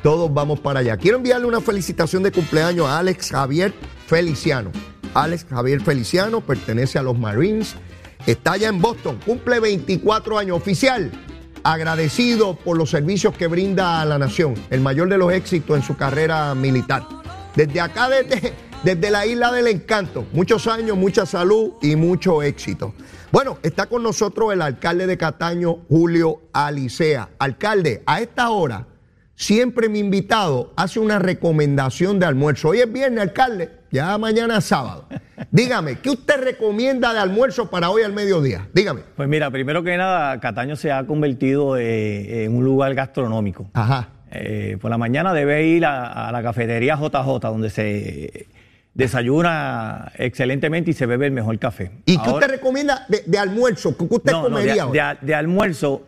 [0.03, 0.97] Todos vamos para allá.
[0.97, 3.73] Quiero enviarle una felicitación de cumpleaños a Alex Javier
[4.05, 4.71] Feliciano.
[5.15, 7.75] Alex Javier Feliciano pertenece a los Marines.
[8.27, 9.19] Está allá en Boston.
[9.25, 11.11] Cumple 24 años oficial.
[11.63, 14.53] Agradecido por los servicios que brinda a la nación.
[14.69, 17.03] El mayor de los éxitos en su carrera militar.
[17.55, 20.25] Desde acá, desde, desde la isla del encanto.
[20.33, 22.93] Muchos años, mucha salud y mucho éxito.
[23.31, 27.29] Bueno, está con nosotros el alcalde de Cataño, Julio Alicea.
[27.37, 28.87] Alcalde, a esta hora,
[29.35, 32.69] siempre mi invitado hace una recomendación de almuerzo.
[32.69, 35.07] Hoy es viernes, alcalde, ya mañana es sábado.
[35.51, 38.67] Dígame, ¿qué usted recomienda de almuerzo para hoy al mediodía?
[38.73, 39.01] Dígame.
[39.15, 43.69] Pues mira, primero que nada, Cataño se ha convertido eh, en un lugar gastronómico.
[43.73, 44.09] Ajá.
[44.31, 48.47] Eh, por la mañana debe ir a, a la cafetería JJ, donde se
[48.99, 51.91] desayuna excelentemente y se bebe el mejor café.
[52.05, 53.95] ¿Y qué usted recomienda de, de almuerzo?
[53.97, 56.05] ¿Qué usted no, no, de, comería de- de almuerzo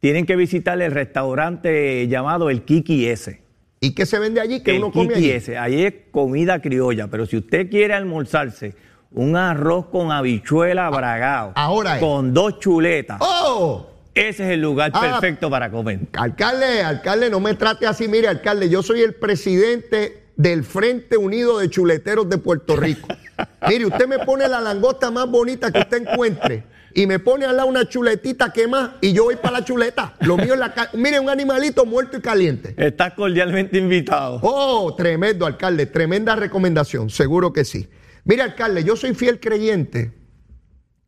[0.00, 3.40] tienen que visitar el restaurante llamado el Kiki S.
[3.80, 4.62] ¿Y qué se vende allí?
[4.62, 5.30] ¿Qué el uno come Kiki allí?
[5.30, 5.58] S.
[5.58, 8.74] Ahí es comida criolla, pero si usted quiere almorzarse
[9.12, 12.00] un arroz con habichuela bragado, ahora es.
[12.00, 13.88] con dos chuletas, ¡Oh!
[14.14, 15.00] ese es el lugar Ah.
[15.00, 16.00] perfecto para comer.
[16.12, 18.08] Alcalde, alcalde, no me trate así.
[18.08, 23.08] Mire, alcalde, yo soy el presidente del Frente Unido de Chuleteros de Puerto Rico.
[23.68, 27.56] Mire, usted me pone la langosta más bonita que usted encuentre y me pone al
[27.56, 30.14] lado una chuletita que más y yo voy para la chuleta.
[30.20, 32.74] Lo mío es la Mire, un animalito muerto y caliente.
[32.78, 34.40] Estás cordialmente invitado.
[34.42, 35.86] Oh, tremendo, alcalde.
[35.86, 37.88] Tremenda recomendación, seguro que sí.
[38.24, 40.12] Mire, alcalde, yo soy fiel creyente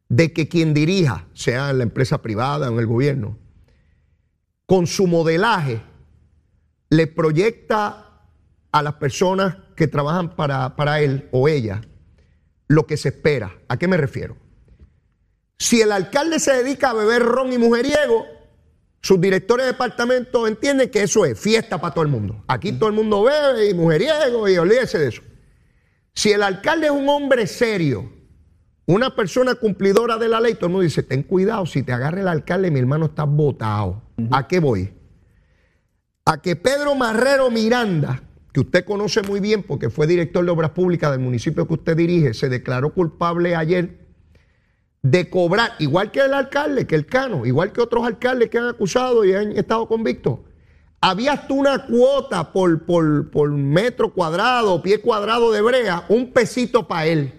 [0.09, 3.39] de que quien dirija, sea en la empresa privada o en el gobierno,
[4.67, 5.81] con su modelaje,
[6.91, 8.08] le proyecta
[8.73, 11.83] a las personas que trabajan para, para él o ella
[12.69, 13.57] lo que se espera.
[13.69, 14.37] ¿A qué me refiero?
[15.59, 18.27] Si el alcalde se dedica a beber ron y mujeriego,
[19.01, 22.45] sus directores de departamento entienden que eso es fiesta para todo el mundo.
[22.47, 25.23] Aquí todo el mundo bebe y mujeriego y olvídese de eso.
[26.15, 28.13] Si el alcalde es un hombre serio,
[28.87, 32.21] una persona cumplidora de la ley, todo el mundo dice, ten cuidado, si te agarra
[32.21, 34.03] el alcalde, mi hermano está votado.
[34.31, 34.93] ¿A qué voy?
[36.25, 38.23] A que Pedro Marrero Miranda,
[38.59, 41.97] que usted conoce muy bien porque fue director de Obras Públicas del municipio que usted
[41.97, 44.09] dirige, se declaró culpable ayer
[45.01, 48.67] de cobrar, igual que el alcalde, que el Cano, igual que otros alcaldes que han
[48.67, 50.41] acusado y han estado convictos.
[51.01, 56.89] Había hasta una cuota por, por, por metro cuadrado, pie cuadrado de brea, un pesito
[56.89, 57.33] para él.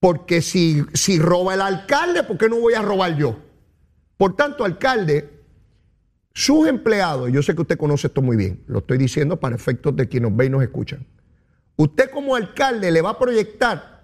[0.00, 3.36] Porque si, si roba el alcalde, ¿por qué no voy a robar yo?
[4.16, 5.33] Por tanto, alcalde,
[6.34, 9.94] sus empleados, yo sé que usted conoce esto muy bien, lo estoy diciendo para efectos
[9.96, 11.06] de quienes nos ven y nos escuchan.
[11.76, 13.94] Usted como alcalde le va a proyectar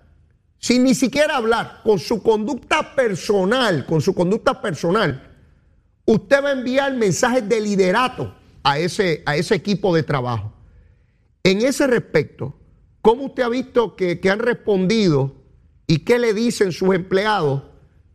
[0.61, 5.35] sin ni siquiera hablar, con su conducta personal, con su conducta personal,
[6.05, 10.53] usted va a enviar mensajes de liderato a ese, a ese equipo de trabajo.
[11.43, 12.55] En ese respecto,
[13.01, 15.35] ¿cómo usted ha visto que, que han respondido
[15.87, 17.62] y qué le dicen sus empleados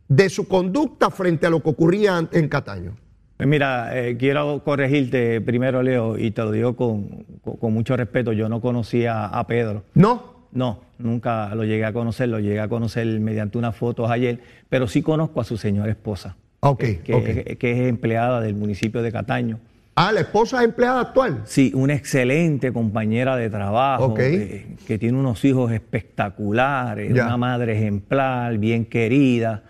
[0.06, 2.96] de su conducta frente a lo que ocurría en Cataño?
[3.36, 7.96] Pues mira, eh, quiero corregirte primero, Leo, y te lo digo con, con- con mucho
[7.96, 8.32] respeto.
[8.32, 9.84] Yo no conocía a Pedro.
[9.94, 10.34] ¿No?
[10.52, 14.88] No, nunca lo llegué a conocer, lo llegué a conocer mediante unas fotos ayer, pero
[14.88, 19.12] sí conozco a su señora esposa, Ok, que, es- que es empleada del municipio de
[19.12, 19.58] Cataño.
[19.96, 21.42] Ah, la esposa es empleada actual.
[21.44, 24.18] Sí, una excelente compañera de trabajo, Ok.
[24.20, 27.26] eh, que tiene unos hijos espectaculares, Ya.
[27.26, 29.62] una madre ejemplar, bien querida,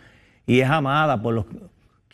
[0.47, 1.47] y es amada por los,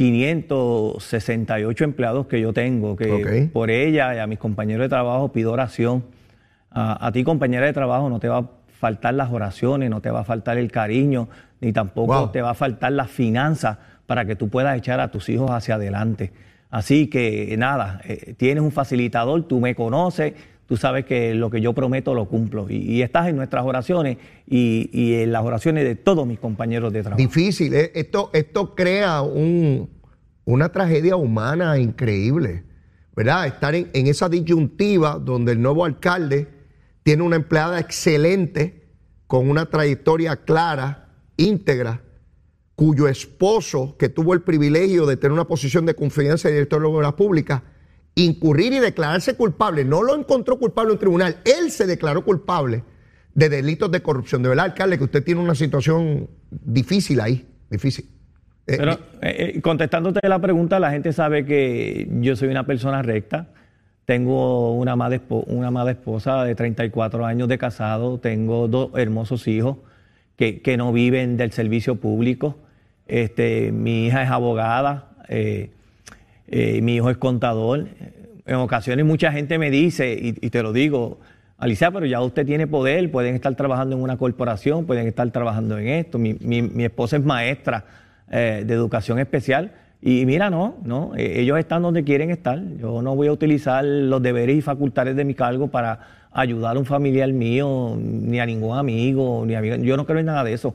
[0.02, 5.52] 568 empleados que yo tengo, que por ella y a mis compañeros de trabajo pido
[5.52, 6.04] oración.
[6.70, 8.46] A, a ti, compañera de trabajo, no te va a
[8.78, 11.28] faltar las oraciones, no te va a faltar el cariño,
[11.60, 12.28] ni tampoco Wow.
[12.32, 15.74] te va a faltar las finanzas para que tú puedas echar a tus hijos hacia
[15.76, 16.32] adelante.
[16.70, 20.32] Así que nada, eh, tienes un facilitador, tú me conoces,
[20.72, 22.66] tú sabes que lo que yo prometo lo cumplo.
[22.70, 24.16] Y, estás en nuestras oraciones
[24.48, 27.18] y, en las oraciones de todos mis compañeros de trabajo.
[27.18, 27.74] Difícil.
[27.74, 27.92] ¿eh?
[27.94, 29.90] Esto, esto crea un-
[30.46, 32.64] una tragedia humana increíble,
[33.14, 33.48] ¿verdad?
[33.48, 36.48] Estar en, en esa disyuntiva donde el nuevo alcalde
[37.02, 38.86] tiene una empleada excelente,
[39.26, 42.00] con una trayectoria clara, íntegra,
[42.76, 46.88] cuyo esposo, que tuvo el privilegio de tener una posición de confianza de director de
[46.88, 47.60] obras públicas,
[48.14, 52.84] incurrir y declararse culpable, no lo encontró culpable en un tribunal, él se declaró culpable
[53.34, 54.42] de delitos de corrupción.
[54.42, 58.06] De verdad, alcalde, que usted tiene una situación difícil ahí, difícil.
[58.66, 63.02] Eh, Pero eh, eh, contestándote la pregunta, la gente sabe que yo soy una persona
[63.02, 63.48] recta.
[64.04, 68.18] Tengo una amada, una amada esposa de 34 años de casado.
[68.18, 69.78] Tengo dos hermosos hijos
[70.36, 72.58] que, que no viven del servicio público.
[73.06, 75.16] Este, mi hija es abogada.
[75.28, 75.70] eh,
[76.52, 77.86] eh, mi hijo es contador.
[78.46, 81.18] En ocasiones mucha gente me dice, y, y te lo digo,
[81.58, 85.78] Alicia, pero ya usted tiene poder, pueden estar trabajando en una corporación, pueden estar trabajando
[85.78, 86.18] en esto.
[86.18, 87.84] Mi, mi- mi esposa es maestra
[88.30, 89.72] eh, de educación especial.
[90.04, 92.60] Y mira, no, no, eh, ellos están donde quieren estar.
[92.80, 96.00] Yo no voy a utilizar los deberes y facultades de mi cargo para
[96.32, 99.76] ayudar a un familiar mío, ni a ningún amigo, ni amiga.
[99.76, 100.74] Yo no creo en nada de eso.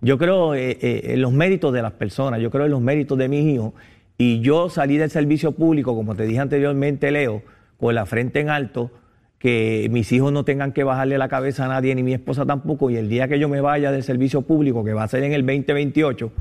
[0.00, 3.44] Yo creo en los méritos de las personas, yo creo en los méritos de mis
[3.44, 3.72] hijos.
[4.18, 7.42] Y yo salí del servicio público, como te dije anteriormente, Leo,
[7.78, 8.90] con la frente en alto,
[9.38, 12.90] que mis hijos no tengan que bajarle la cabeza a nadie, ni mi esposa tampoco.
[12.90, 15.32] Y el día que yo me vaya del servicio público, que va a ser en
[15.32, 16.32] el 2028,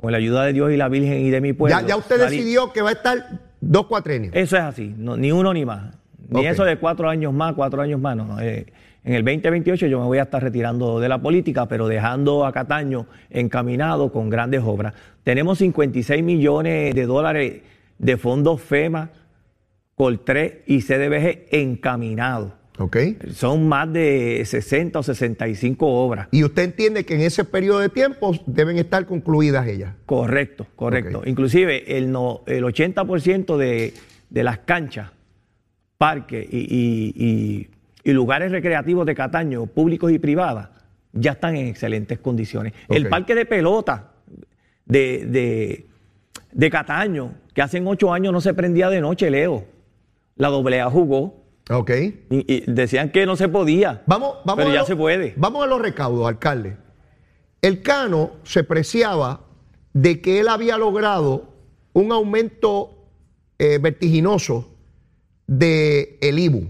[0.00, 1.78] con la ayuda de Dios y la Virgen y de mi pueblo.
[1.78, 4.34] ya, ya usted decidió que va a estar dos cuatrenios.
[4.34, 5.94] Eso es así, no, ni uno ni más.
[6.30, 8.16] Ni eso de cuatro años más, cuatro años más.
[8.16, 8.66] No, no, eh,
[9.04, 12.52] en el 2028 yo me voy a estar retirando de la política, pero dejando a
[12.52, 14.94] Cataño encaminado con grandes obras.
[15.24, 17.62] Tenemos 56 millones de dólares
[17.98, 19.10] de fondos FEMA,
[19.96, 22.52] COL3 y CDBG encaminados.
[22.78, 22.96] ¿Ok?
[23.34, 26.28] Son más de 60 o 65 obras.
[26.30, 29.94] Y usted entiende que en ese periodo de tiempo deben estar concluidas ellas.
[30.06, 31.18] Correcto, correcto.
[31.18, 31.26] Ok.
[31.26, 33.92] Inclusive el, no, el 80% de,
[34.30, 35.10] de las canchas,
[35.98, 37.68] parques y, y- y-
[38.04, 40.70] y lugares recreativos de Cataño, públicos y privadas,
[41.12, 42.72] ya están en excelentes condiciones.
[42.88, 44.12] El parque de pelota
[44.86, 45.86] de, de,
[46.52, 49.64] de Cataño, que hace ocho años no se prendía de noche, Leo.
[50.36, 51.44] La doble A jugó.
[51.70, 51.90] ¿Ok?
[51.90, 54.02] Y, y decían que no se podía.
[54.06, 55.34] Vamos, vamos pero ya lo- se puede.
[55.36, 56.76] Vamos a los recaudos, alcalde.
[57.62, 59.42] El Cano se preciaba
[59.92, 61.52] de que él había logrado
[61.92, 63.06] un aumento
[63.58, 64.74] eh, vertiginoso
[65.46, 66.68] de el IBU,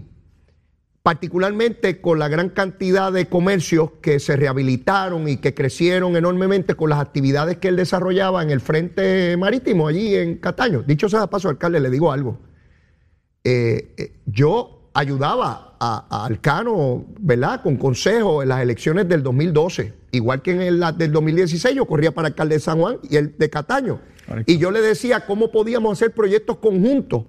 [1.02, 6.90] particularmente con la gran cantidad de comercios que se rehabilitaron y que crecieron enormemente con
[6.90, 10.82] las actividades que él desarrollaba en el frente marítimo allí en Cataño.
[10.82, 12.38] Dicho sea de paso, alcalde, le digo algo
[13.44, 17.62] eh, eh, yo ayudaba a, a Alcano, ¿verdad?
[17.62, 19.94] Con consejo en las elecciones del 2012.
[20.12, 23.16] Igual que en el- las del 2016, yo corría para alcalde de San Juan y
[23.16, 24.00] el de Cataño.
[24.26, 24.52] Correcto.
[24.52, 27.24] Y yo le decía cómo podíamos hacer proyectos conjuntos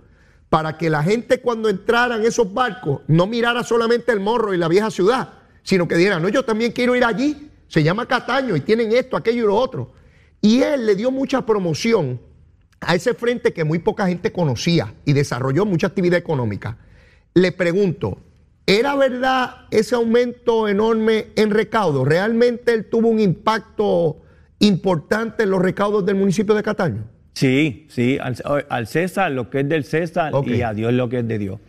[0.52, 4.58] para que la gente cuando entrara en esos barcos no mirara solamente el morro y
[4.58, 5.30] la vieja ciudad,
[5.64, 7.50] sino que dijeran, no, yo también quiero ir allí.
[7.70, 9.94] Se llama Cataño y tienen esto, aquello y lo otro.
[10.42, 12.20] Y él le dio mucha promoción
[12.82, 16.78] a ese frente que muy poca gente conocía y desarrolló mucha actividad económica.
[17.34, 18.18] Le pregunto,
[18.66, 22.04] ¿era verdad ese aumento enorme en recaudo?
[22.04, 24.18] ¿Realmente él tuvo un impacto
[24.60, 27.06] importante en los recaudos del municipio de Cataño?
[27.34, 28.36] Sí, sí, al,
[28.70, 31.60] al César lo que es del César y a Dios lo que es de Dios.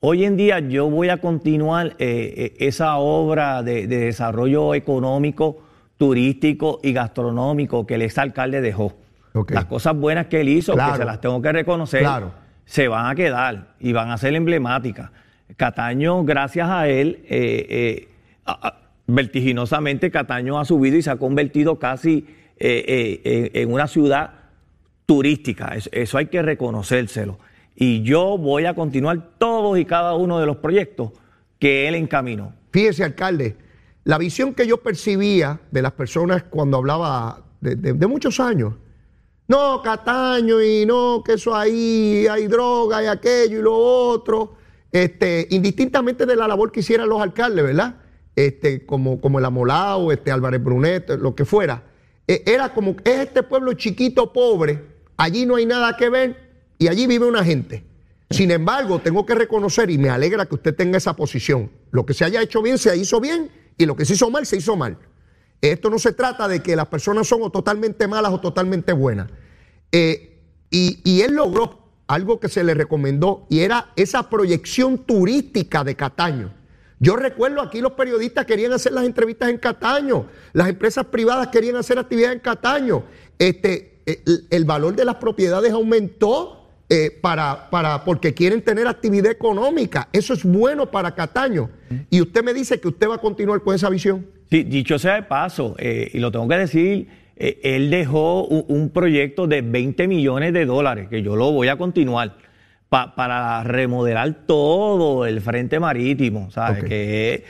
[0.00, 5.62] Hoy en día yo voy a continuar eh, eh, esa obra de, de desarrollo económico,
[5.96, 8.94] turístico y gastronómico que el exalcalde dejó.
[9.32, 9.52] Ok.
[9.52, 10.92] Las cosas buenas que él hizo, Claro.
[10.92, 12.32] que se las tengo que reconocer, Claro.
[12.64, 15.10] se van a quedar y van a ser emblemáticas.
[15.56, 18.08] Cataño, gracias a él, eh, eh,
[18.44, 22.26] a- a- vertiginosamente Cataño ha subido y se ha convertido casi
[22.58, 24.30] en una ciudad
[25.06, 25.76] turística.
[25.92, 27.38] Eso, hay que reconocérselo.
[27.74, 31.12] Y yo voy a continuar todos y cada uno de los proyectos
[31.58, 32.54] que él encaminó.
[32.72, 33.56] Fíjese, alcalde,
[34.04, 38.74] la visión que yo percibía de las personas cuando hablaba de, muchos años,
[39.48, 44.56] no, Cataño y no, que eso ahí hay droga y aquello y lo otro,
[44.90, 47.96] este, indistintamente de la labor que hicieran los alcaldes, ¿verdad?
[48.34, 51.82] Este, como, como el Amolao, este, Álvarez Brunet, lo que fuera.
[52.28, 56.36] Eh, era como, es este pueblo chiquito, pobre, allí no hay nada que ver
[56.78, 57.84] y allí vive una gente.
[58.30, 61.70] Sin embargo, tengo que reconocer y me alegra que usted tenga esa posición.
[61.90, 64.46] Lo que se haya hecho bien se hizo bien y lo que se hizo mal
[64.46, 64.98] se hizo mal.
[65.60, 69.30] Esto no se trata de que las personas son o totalmente malas o totalmente buenas.
[69.92, 70.32] Eh,
[70.70, 76.52] y, él logró algo que se le recomendó y era esa proyección turística de Cataño.
[76.98, 81.76] Yo recuerdo aquí los periodistas querían hacer las entrevistas en Cataño, las empresas privadas querían
[81.76, 83.04] hacer actividades en Cataño.
[83.38, 89.30] Este, el, el valor de las propiedades aumentó eh, para, para, porque quieren tener actividad
[89.32, 90.08] económica.
[90.12, 91.68] Eso es bueno para Cataño.
[92.10, 94.26] Y usted me dice que usted va a continuar con esa visión.
[94.50, 98.64] Sí, dicho sea de paso, eh, y lo tengo que decir, eh, él dejó un,
[98.68, 102.36] un proyecto de 20 millones de dólares, que yo lo voy a continuar,
[102.88, 106.84] pa- para remodelar todo el frente marítimo, ¿sabes?
[106.84, 107.42] Que es,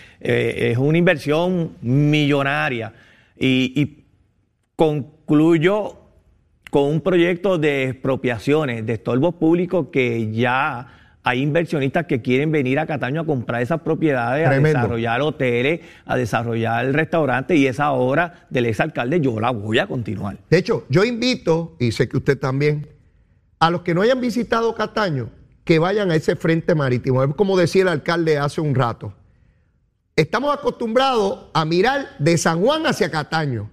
[0.73, 2.95] es una inversión millonaria.
[3.39, 4.05] Y, y
[4.77, 5.97] concluyo
[6.71, 10.89] con un proyecto de expropiaciones, de estorbos públicos que ya
[11.23, 14.79] hay inversionistas que quieren venir a Cataño a comprar esas propiedades, Tremendo.
[14.79, 19.89] a desarrollar hoteles, a desarrollar restaurantes y esa obra del exalcalde yo la voy a
[19.89, 20.39] continuar.
[20.49, 22.87] De hecho, yo invito, y sé que usted también,
[23.59, 25.31] a los que no hayan visitado Cataño,
[25.65, 27.25] que vayan a ese frente marítimo.
[27.25, 29.13] Es como decía el alcalde hace un rato.
[30.15, 33.69] Estamos acostumbrados a mirar de San Juan hacia Cataño.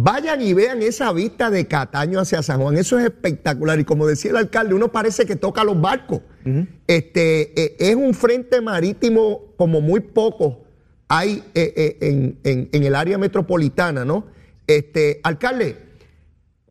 [0.00, 2.76] Vayan y vean esa vista de Cataño hacia San Juan.
[2.76, 3.80] Eso es espectacular.
[3.80, 6.20] Y como decía el alcalde, uno parece que toca los barcos.
[6.86, 10.64] este, eh, es un frente marítimo como muy poco
[11.08, 14.26] hay eh, eh, en, en- en el área metropolitana, ¿no?
[14.66, 15.76] Este, alcalde,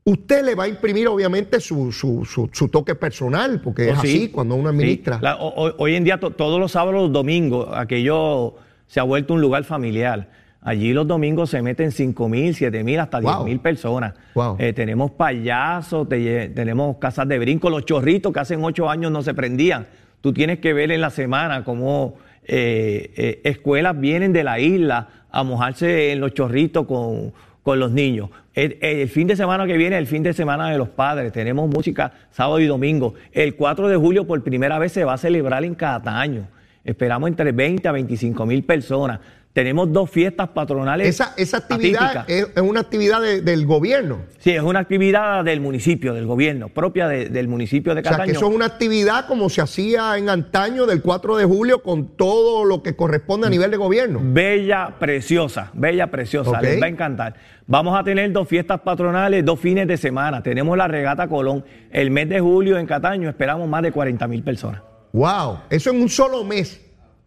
[0.04, 4.02] usted le va a imprimir obviamente su, su- su- su toque personal, porque es Oh,
[4.02, 4.08] sí.
[4.08, 5.16] así cuando uno administra.
[5.18, 5.24] Sí.
[5.24, 8.56] La- o- o- hoy en día to- todos los sábados, los domingos, aquello
[8.88, 10.30] se ha vuelto un lugar familiar.
[10.62, 13.46] Allí los domingos se meten 5 mil, 7 mil, hasta 10 Wow.
[13.46, 14.14] mil personas.
[14.34, 14.58] Wow.
[14.60, 19.22] Eh, tenemos payasos, te tenemos casas de brinco, los chorritos que hace ocho años no
[19.22, 19.88] se prendían.
[20.22, 25.08] Tú tienes que ver en la semana cómo eh, eh, escuelas vienen de la isla
[25.32, 27.34] a mojarse en los chorritos con,
[27.64, 28.30] con los niños.
[28.54, 31.70] El, el fin de semana que viene, el fin de semana de los padres, tenemos
[31.70, 33.14] música sábado y domingo.
[33.32, 36.48] El 4 de julio por primera vez se va a celebrar en Cataño.
[36.84, 39.20] Esperamos entre 20 a 25 mil personas.
[39.58, 41.08] Tenemos dos fiestas patronales.
[41.08, 44.20] Esa, esa actividad es, es una actividad de- del gobierno.
[44.38, 48.12] Sí, es una actividad del municipio, del gobierno, propia de- del municipio de O sea,
[48.12, 48.26] Cataño.
[48.34, 52.16] que eso es una actividad como se hacía en antaño del 4 de julio con
[52.16, 54.20] todo lo que corresponde a nivel de gobierno.
[54.22, 57.34] Bella, preciosa, bella, preciosa, les va a encantar.
[57.66, 60.44] Vamos a tener dos fiestas patronales, dos fines de semana.
[60.44, 61.66] Tenemos la regata Colón.
[61.90, 64.84] El mes de julio en Cataño esperamos más de 40 mil personas.
[65.14, 66.80] Wow, eso en un solo mes.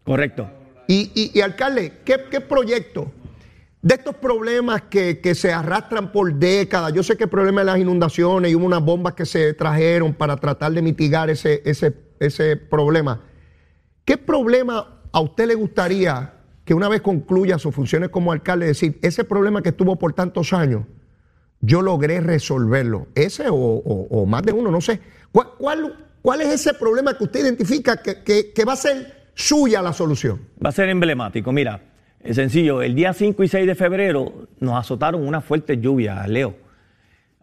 [0.04, 0.48] Correcto.
[0.92, 3.12] Y, alcalde, ¿qué, proyecto
[3.80, 6.92] de estos problemas que, que se arrastran por décadas?
[6.92, 10.14] Yo sé que el problema de las inundaciones y hubo unas bombas que se trajeron
[10.14, 13.20] para tratar de mitigar ese, ese, ese problema.
[14.04, 16.34] ¿Qué problema a usted le gustaría
[16.64, 20.52] que una vez concluya sus funciones como alcalde, decir, ese problema que estuvo por tantos
[20.52, 20.86] años,
[21.60, 23.06] yo logré resolverlo?
[23.14, 24.72] ¿Ese o, o- más de uno?
[24.72, 24.98] No sé.
[25.30, 29.92] ¿Cuál, cuál, es ese problema que usted identifica que- que va a ser suya la
[29.92, 30.40] solución?
[30.64, 31.52] Va a ser emblemático.
[31.52, 31.80] Mira,
[32.22, 32.82] es sencillo.
[32.82, 36.54] El día 5 y 6 de febrero nos azotaron una fuerte lluvia, Leo.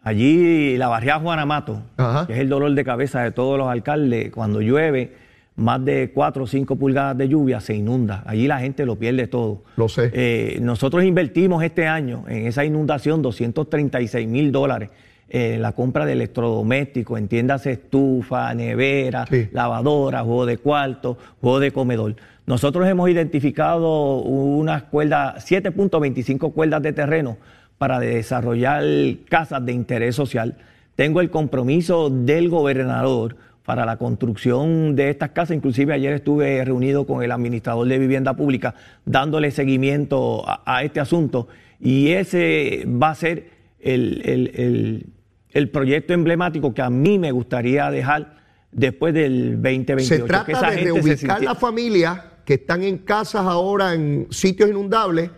[0.02, 2.26] Allí la barriada Juanamato, Ajá.
[2.26, 5.12] que es el dolor de cabeza de todos los alcaldes, cuando llueve
[5.56, 8.22] más de 4 o 5 pulgadas de lluvia, se inunda.
[8.24, 9.64] Allí la gente lo pierde todo.
[9.76, 10.10] Lo sé.
[10.14, 14.90] Eh, nosotros invertimos este año en esa inundación 236 mil dólares
[15.30, 19.48] en la compra de electrodomésticos, en tiendas estufa, nevera, Sí.
[19.52, 22.16] lavadora, juego de cuarto, juego de comedor.
[22.46, 27.36] Nosotros hemos identificado unas cuerdas, 7.25 cuerdas de terreno
[27.76, 28.82] para desarrollar
[29.28, 30.56] casas de interés social.
[30.96, 35.54] Tengo el compromiso del gobernador para la construcción de estas casas.
[35.56, 38.74] Inclusive ayer estuve reunido con el administrador de vivienda pública
[39.04, 41.48] dándole seguimiento a, a este asunto
[41.78, 43.50] y ese va a ser
[43.80, 45.06] el, el- el-
[45.50, 48.36] el proyecto emblemático que a mí me gustaría dejar
[48.70, 50.08] después del 2028.
[50.08, 54.26] Se que trata esa de gente reubicar las familias que están en casas ahora en
[54.30, 55.30] sitios inundables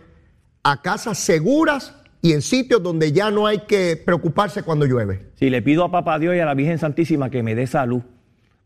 [0.63, 5.31] a casas seguras y en sitios donde ya no hay que preocuparse cuando llueve.
[5.35, 8.03] Si le pido a Papá Dios y a la Virgen Santísima que me dé salud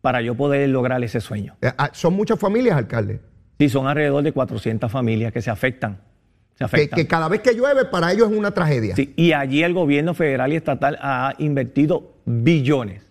[0.02, 1.56] para yo poder lograr ese sueño.
[1.62, 3.22] Eh, ah, Son muchas familias, alcalde,
[3.58, 6.02] Sí, son alrededor de 400 familias que se afectan.
[6.58, 8.96] Que, cada vez que llueve para ellos es una tragedia.
[8.96, 13.02] Sí, y allí el gobierno federal y estatal ha invertido billones,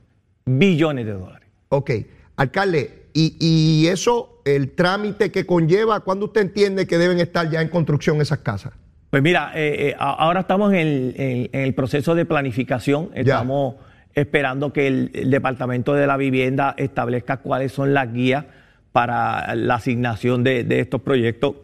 [0.47, 1.49] billones de dólares.
[1.69, 1.91] Ok,
[2.37, 7.61] alcalde, y, y eso, el trámite que conlleva, ¿cuándo usted entiende que deben estar ya
[7.61, 8.73] en construcción esas casas?
[9.11, 13.77] Pues mira, eh, eh, ahora estamos en el, en- en el proceso de planificación, estamos
[14.15, 18.45] esperando que el, el Departamento de la Vivienda establezca cuáles son las guías
[18.93, 21.57] para la asignación de, de estos proyectos.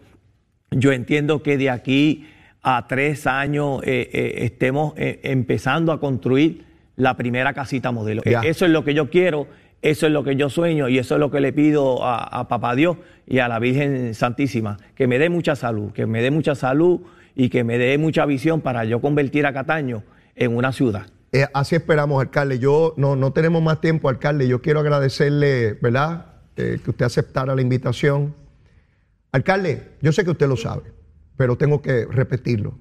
[0.71, 2.27] Yo entiendo que de aquí
[2.63, 6.65] a tres años eh, eh, estemos eh, empezando a construir
[6.97, 8.23] la primera casita modelo.
[8.25, 8.41] Ya.
[8.41, 9.47] Eso es lo que yo quiero,
[9.83, 12.49] eso es lo que yo sueño y eso es lo que le pido a, a
[12.49, 16.31] Papá Dios y a la Virgen Santísima, que me dé mucha salud, que me dé
[16.31, 17.01] mucha salud
[17.35, 20.03] y que me dé mucha visión para yo convertir a Cataño
[20.37, 21.07] en una ciudad.
[21.33, 22.59] Eh, así esperamos, alcalde.
[22.59, 24.49] Yo no, no tenemos más tiempo, alcalde.
[24.49, 26.27] Yo quiero agradecerle, ¿verdad?
[26.57, 28.35] Eh, que usted aceptara la invitación.
[29.33, 30.93] Alcalde, yo sé que usted lo sabe,
[31.37, 32.79] pero tengo que repetirlo.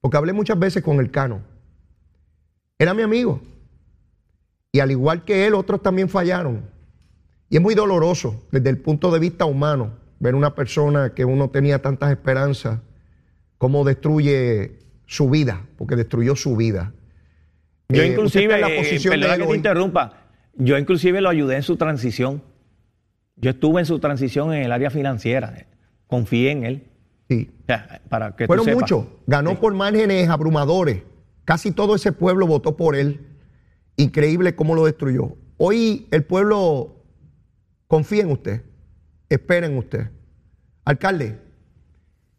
[0.00, 1.42] Porque hablé muchas veces con el Cano.
[2.78, 3.40] Era mi amigo.
[4.72, 6.68] Y al igual que él, otros también fallaron.
[7.48, 11.50] Y es muy doloroso desde el punto de vista humano ver una persona que uno
[11.50, 12.80] tenía tantas esperanzas,
[13.58, 16.92] cómo destruye su vida, porque destruyó su vida.
[17.88, 21.56] Yo Eh, inclusive, la eh, posición de él que te interrumpa, yo inclusive lo ayudé
[21.56, 22.42] en su transición.
[23.36, 25.66] Yo estuve en su transición en el área financiera.
[26.06, 26.90] Confié en él.
[27.28, 27.50] Sí.
[27.62, 29.06] O sea, para que Fueron muchos.
[29.26, 31.02] Ganó por márgenes abrumadores.
[31.44, 33.26] Casi todo ese pueblo votó por él.
[33.96, 35.36] Increíble cómo lo destruyó.
[35.56, 37.02] Hoy el pueblo
[37.86, 38.62] confía en usted.
[39.28, 40.10] Espera en usted.
[40.84, 41.38] Alcalde,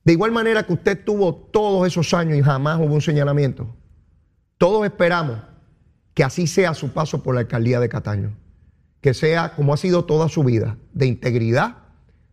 [0.05, 3.75] de igual manera que usted tuvo todos esos años y jamás hubo un señalamiento,
[4.59, 5.41] todos esperamos
[6.13, 8.37] que así sea su paso por la alcaldía de Cataño.
[9.05, 11.75] Que sea como ha sido toda su vida, de integridad,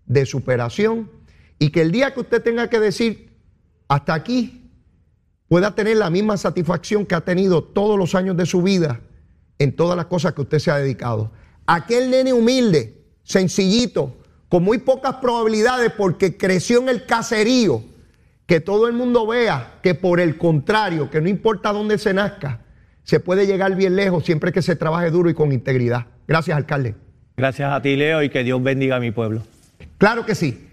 [0.06, 1.10] de superación
[1.58, 3.36] y que el día que usted tenga que decir
[3.88, 4.70] hasta aquí
[5.48, 9.02] pueda tener la misma satisfacción que ha tenido todos los años de su vida
[9.58, 11.30] en todas las cosas que usted se ha dedicado.
[11.66, 14.16] Aquel nene humilde, sencillito,
[14.48, 17.82] con muy pocas probabilidades porque creció en el caserío,
[18.46, 22.64] que todo el mundo vea que por el contrario, que no importa dónde se nazca,
[23.02, 26.06] se puede llegar bien lejos siempre que se trabaje duro y con integridad.
[26.26, 26.94] Gracias, alcalde.
[27.36, 29.42] Gracias a ti, Leo, y que Dios bendiga a mi pueblo.
[29.98, 30.68] Claro que sí.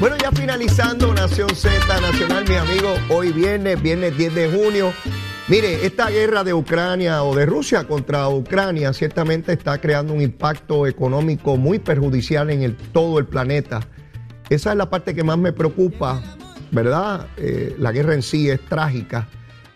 [0.00, 4.92] Bueno, ya finalizando Nación Z Nacional, mis amigos, hoy viernes, viernes 10 de junio.
[5.46, 10.86] Mire, esta guerra de Ucrania o de Rusia contra Ucrania ciertamente está creando un impacto
[10.86, 13.80] económico muy perjudicial en todo el planeta.
[14.48, 16.22] Esa es la parte que más me preocupa,
[16.70, 17.26] ¿verdad?
[17.36, 19.28] Eh, la guerra en sí es trágica,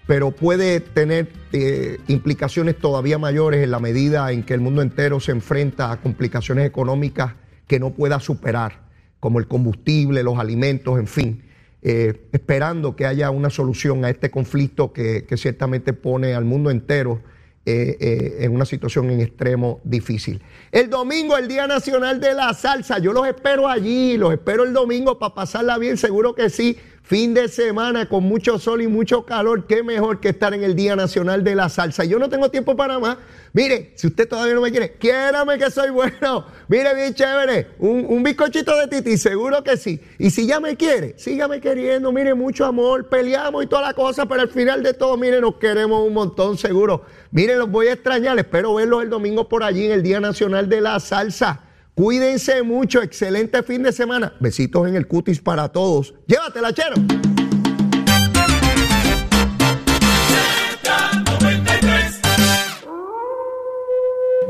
[0.06, 5.20] pero puede tener eh, implicaciones todavía mayores en la medida en que el mundo entero
[5.20, 7.34] se enfrenta a complicaciones económicas
[7.66, 8.88] que no pueda superar,
[9.20, 11.42] como el combustible, los alimentos, en fin.
[11.80, 17.20] Eh, esperando que haya una solución a este conflicto que, ciertamente pone al mundo entero
[17.66, 20.42] eh, eh, en una situación en extremo difícil.
[20.72, 24.72] El domingo, el Día Nacional de la Salsa, yo los espero allí, los espero el
[24.72, 26.76] domingo para pasarla bien, seguro que sí.
[27.08, 30.76] Fin de semana con mucho sol y mucho calor, qué mejor que estar en el
[30.76, 32.04] Día Nacional de la Salsa.
[32.04, 33.16] Yo no tengo tiempo para más.
[33.54, 36.44] Mire, si usted todavía no me quiere, quiérame que soy bueno.
[36.68, 39.98] Mire, bien chévere, un, un bizcochito de titi, seguro que sí.
[40.18, 44.26] Y si ya me quiere, sígame queriendo, mire, mucho amor, peleamos y toda la cosa,
[44.26, 47.06] pero al final de todo, mire, nos queremos un montón, seguro.
[47.30, 50.68] Miren, los voy a extrañar, espero verlos el domingo por allí en el Día Nacional
[50.68, 51.67] de la Salsa.
[51.98, 54.32] Cuídense mucho, excelente fin de semana.
[54.38, 56.14] Besitos en el cutis para todos.
[56.28, 56.94] Llévatela, chero.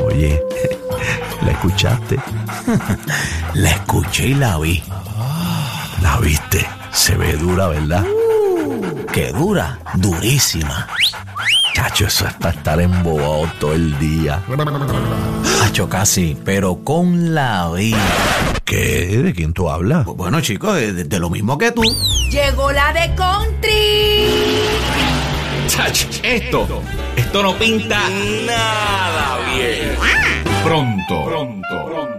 [0.04, 0.42] Oye,
[1.42, 2.18] ¿la escuchaste?
[3.54, 4.82] La escuché y la vi.
[6.02, 6.66] ¿La viste?
[6.92, 8.04] Se ve dura, ¿verdad?
[9.10, 9.78] ¿Qué dura?
[9.94, 10.86] Durísima.
[11.88, 14.42] Chacho, eso es para estar embobado todo el día.
[15.64, 17.96] Hacho casi, pero con la vida.
[18.64, 19.06] ¿Qué?
[19.22, 20.04] ¿De quién tú hablas?
[20.04, 21.82] Bueno, chicos, de, de- de lo mismo que tú.
[22.30, 24.28] Llegó la de country.
[25.68, 26.82] Chach, esto,
[27.16, 28.00] esto no pinta
[28.46, 29.96] nada bien.
[30.62, 32.17] Pronto, pronto, pronto.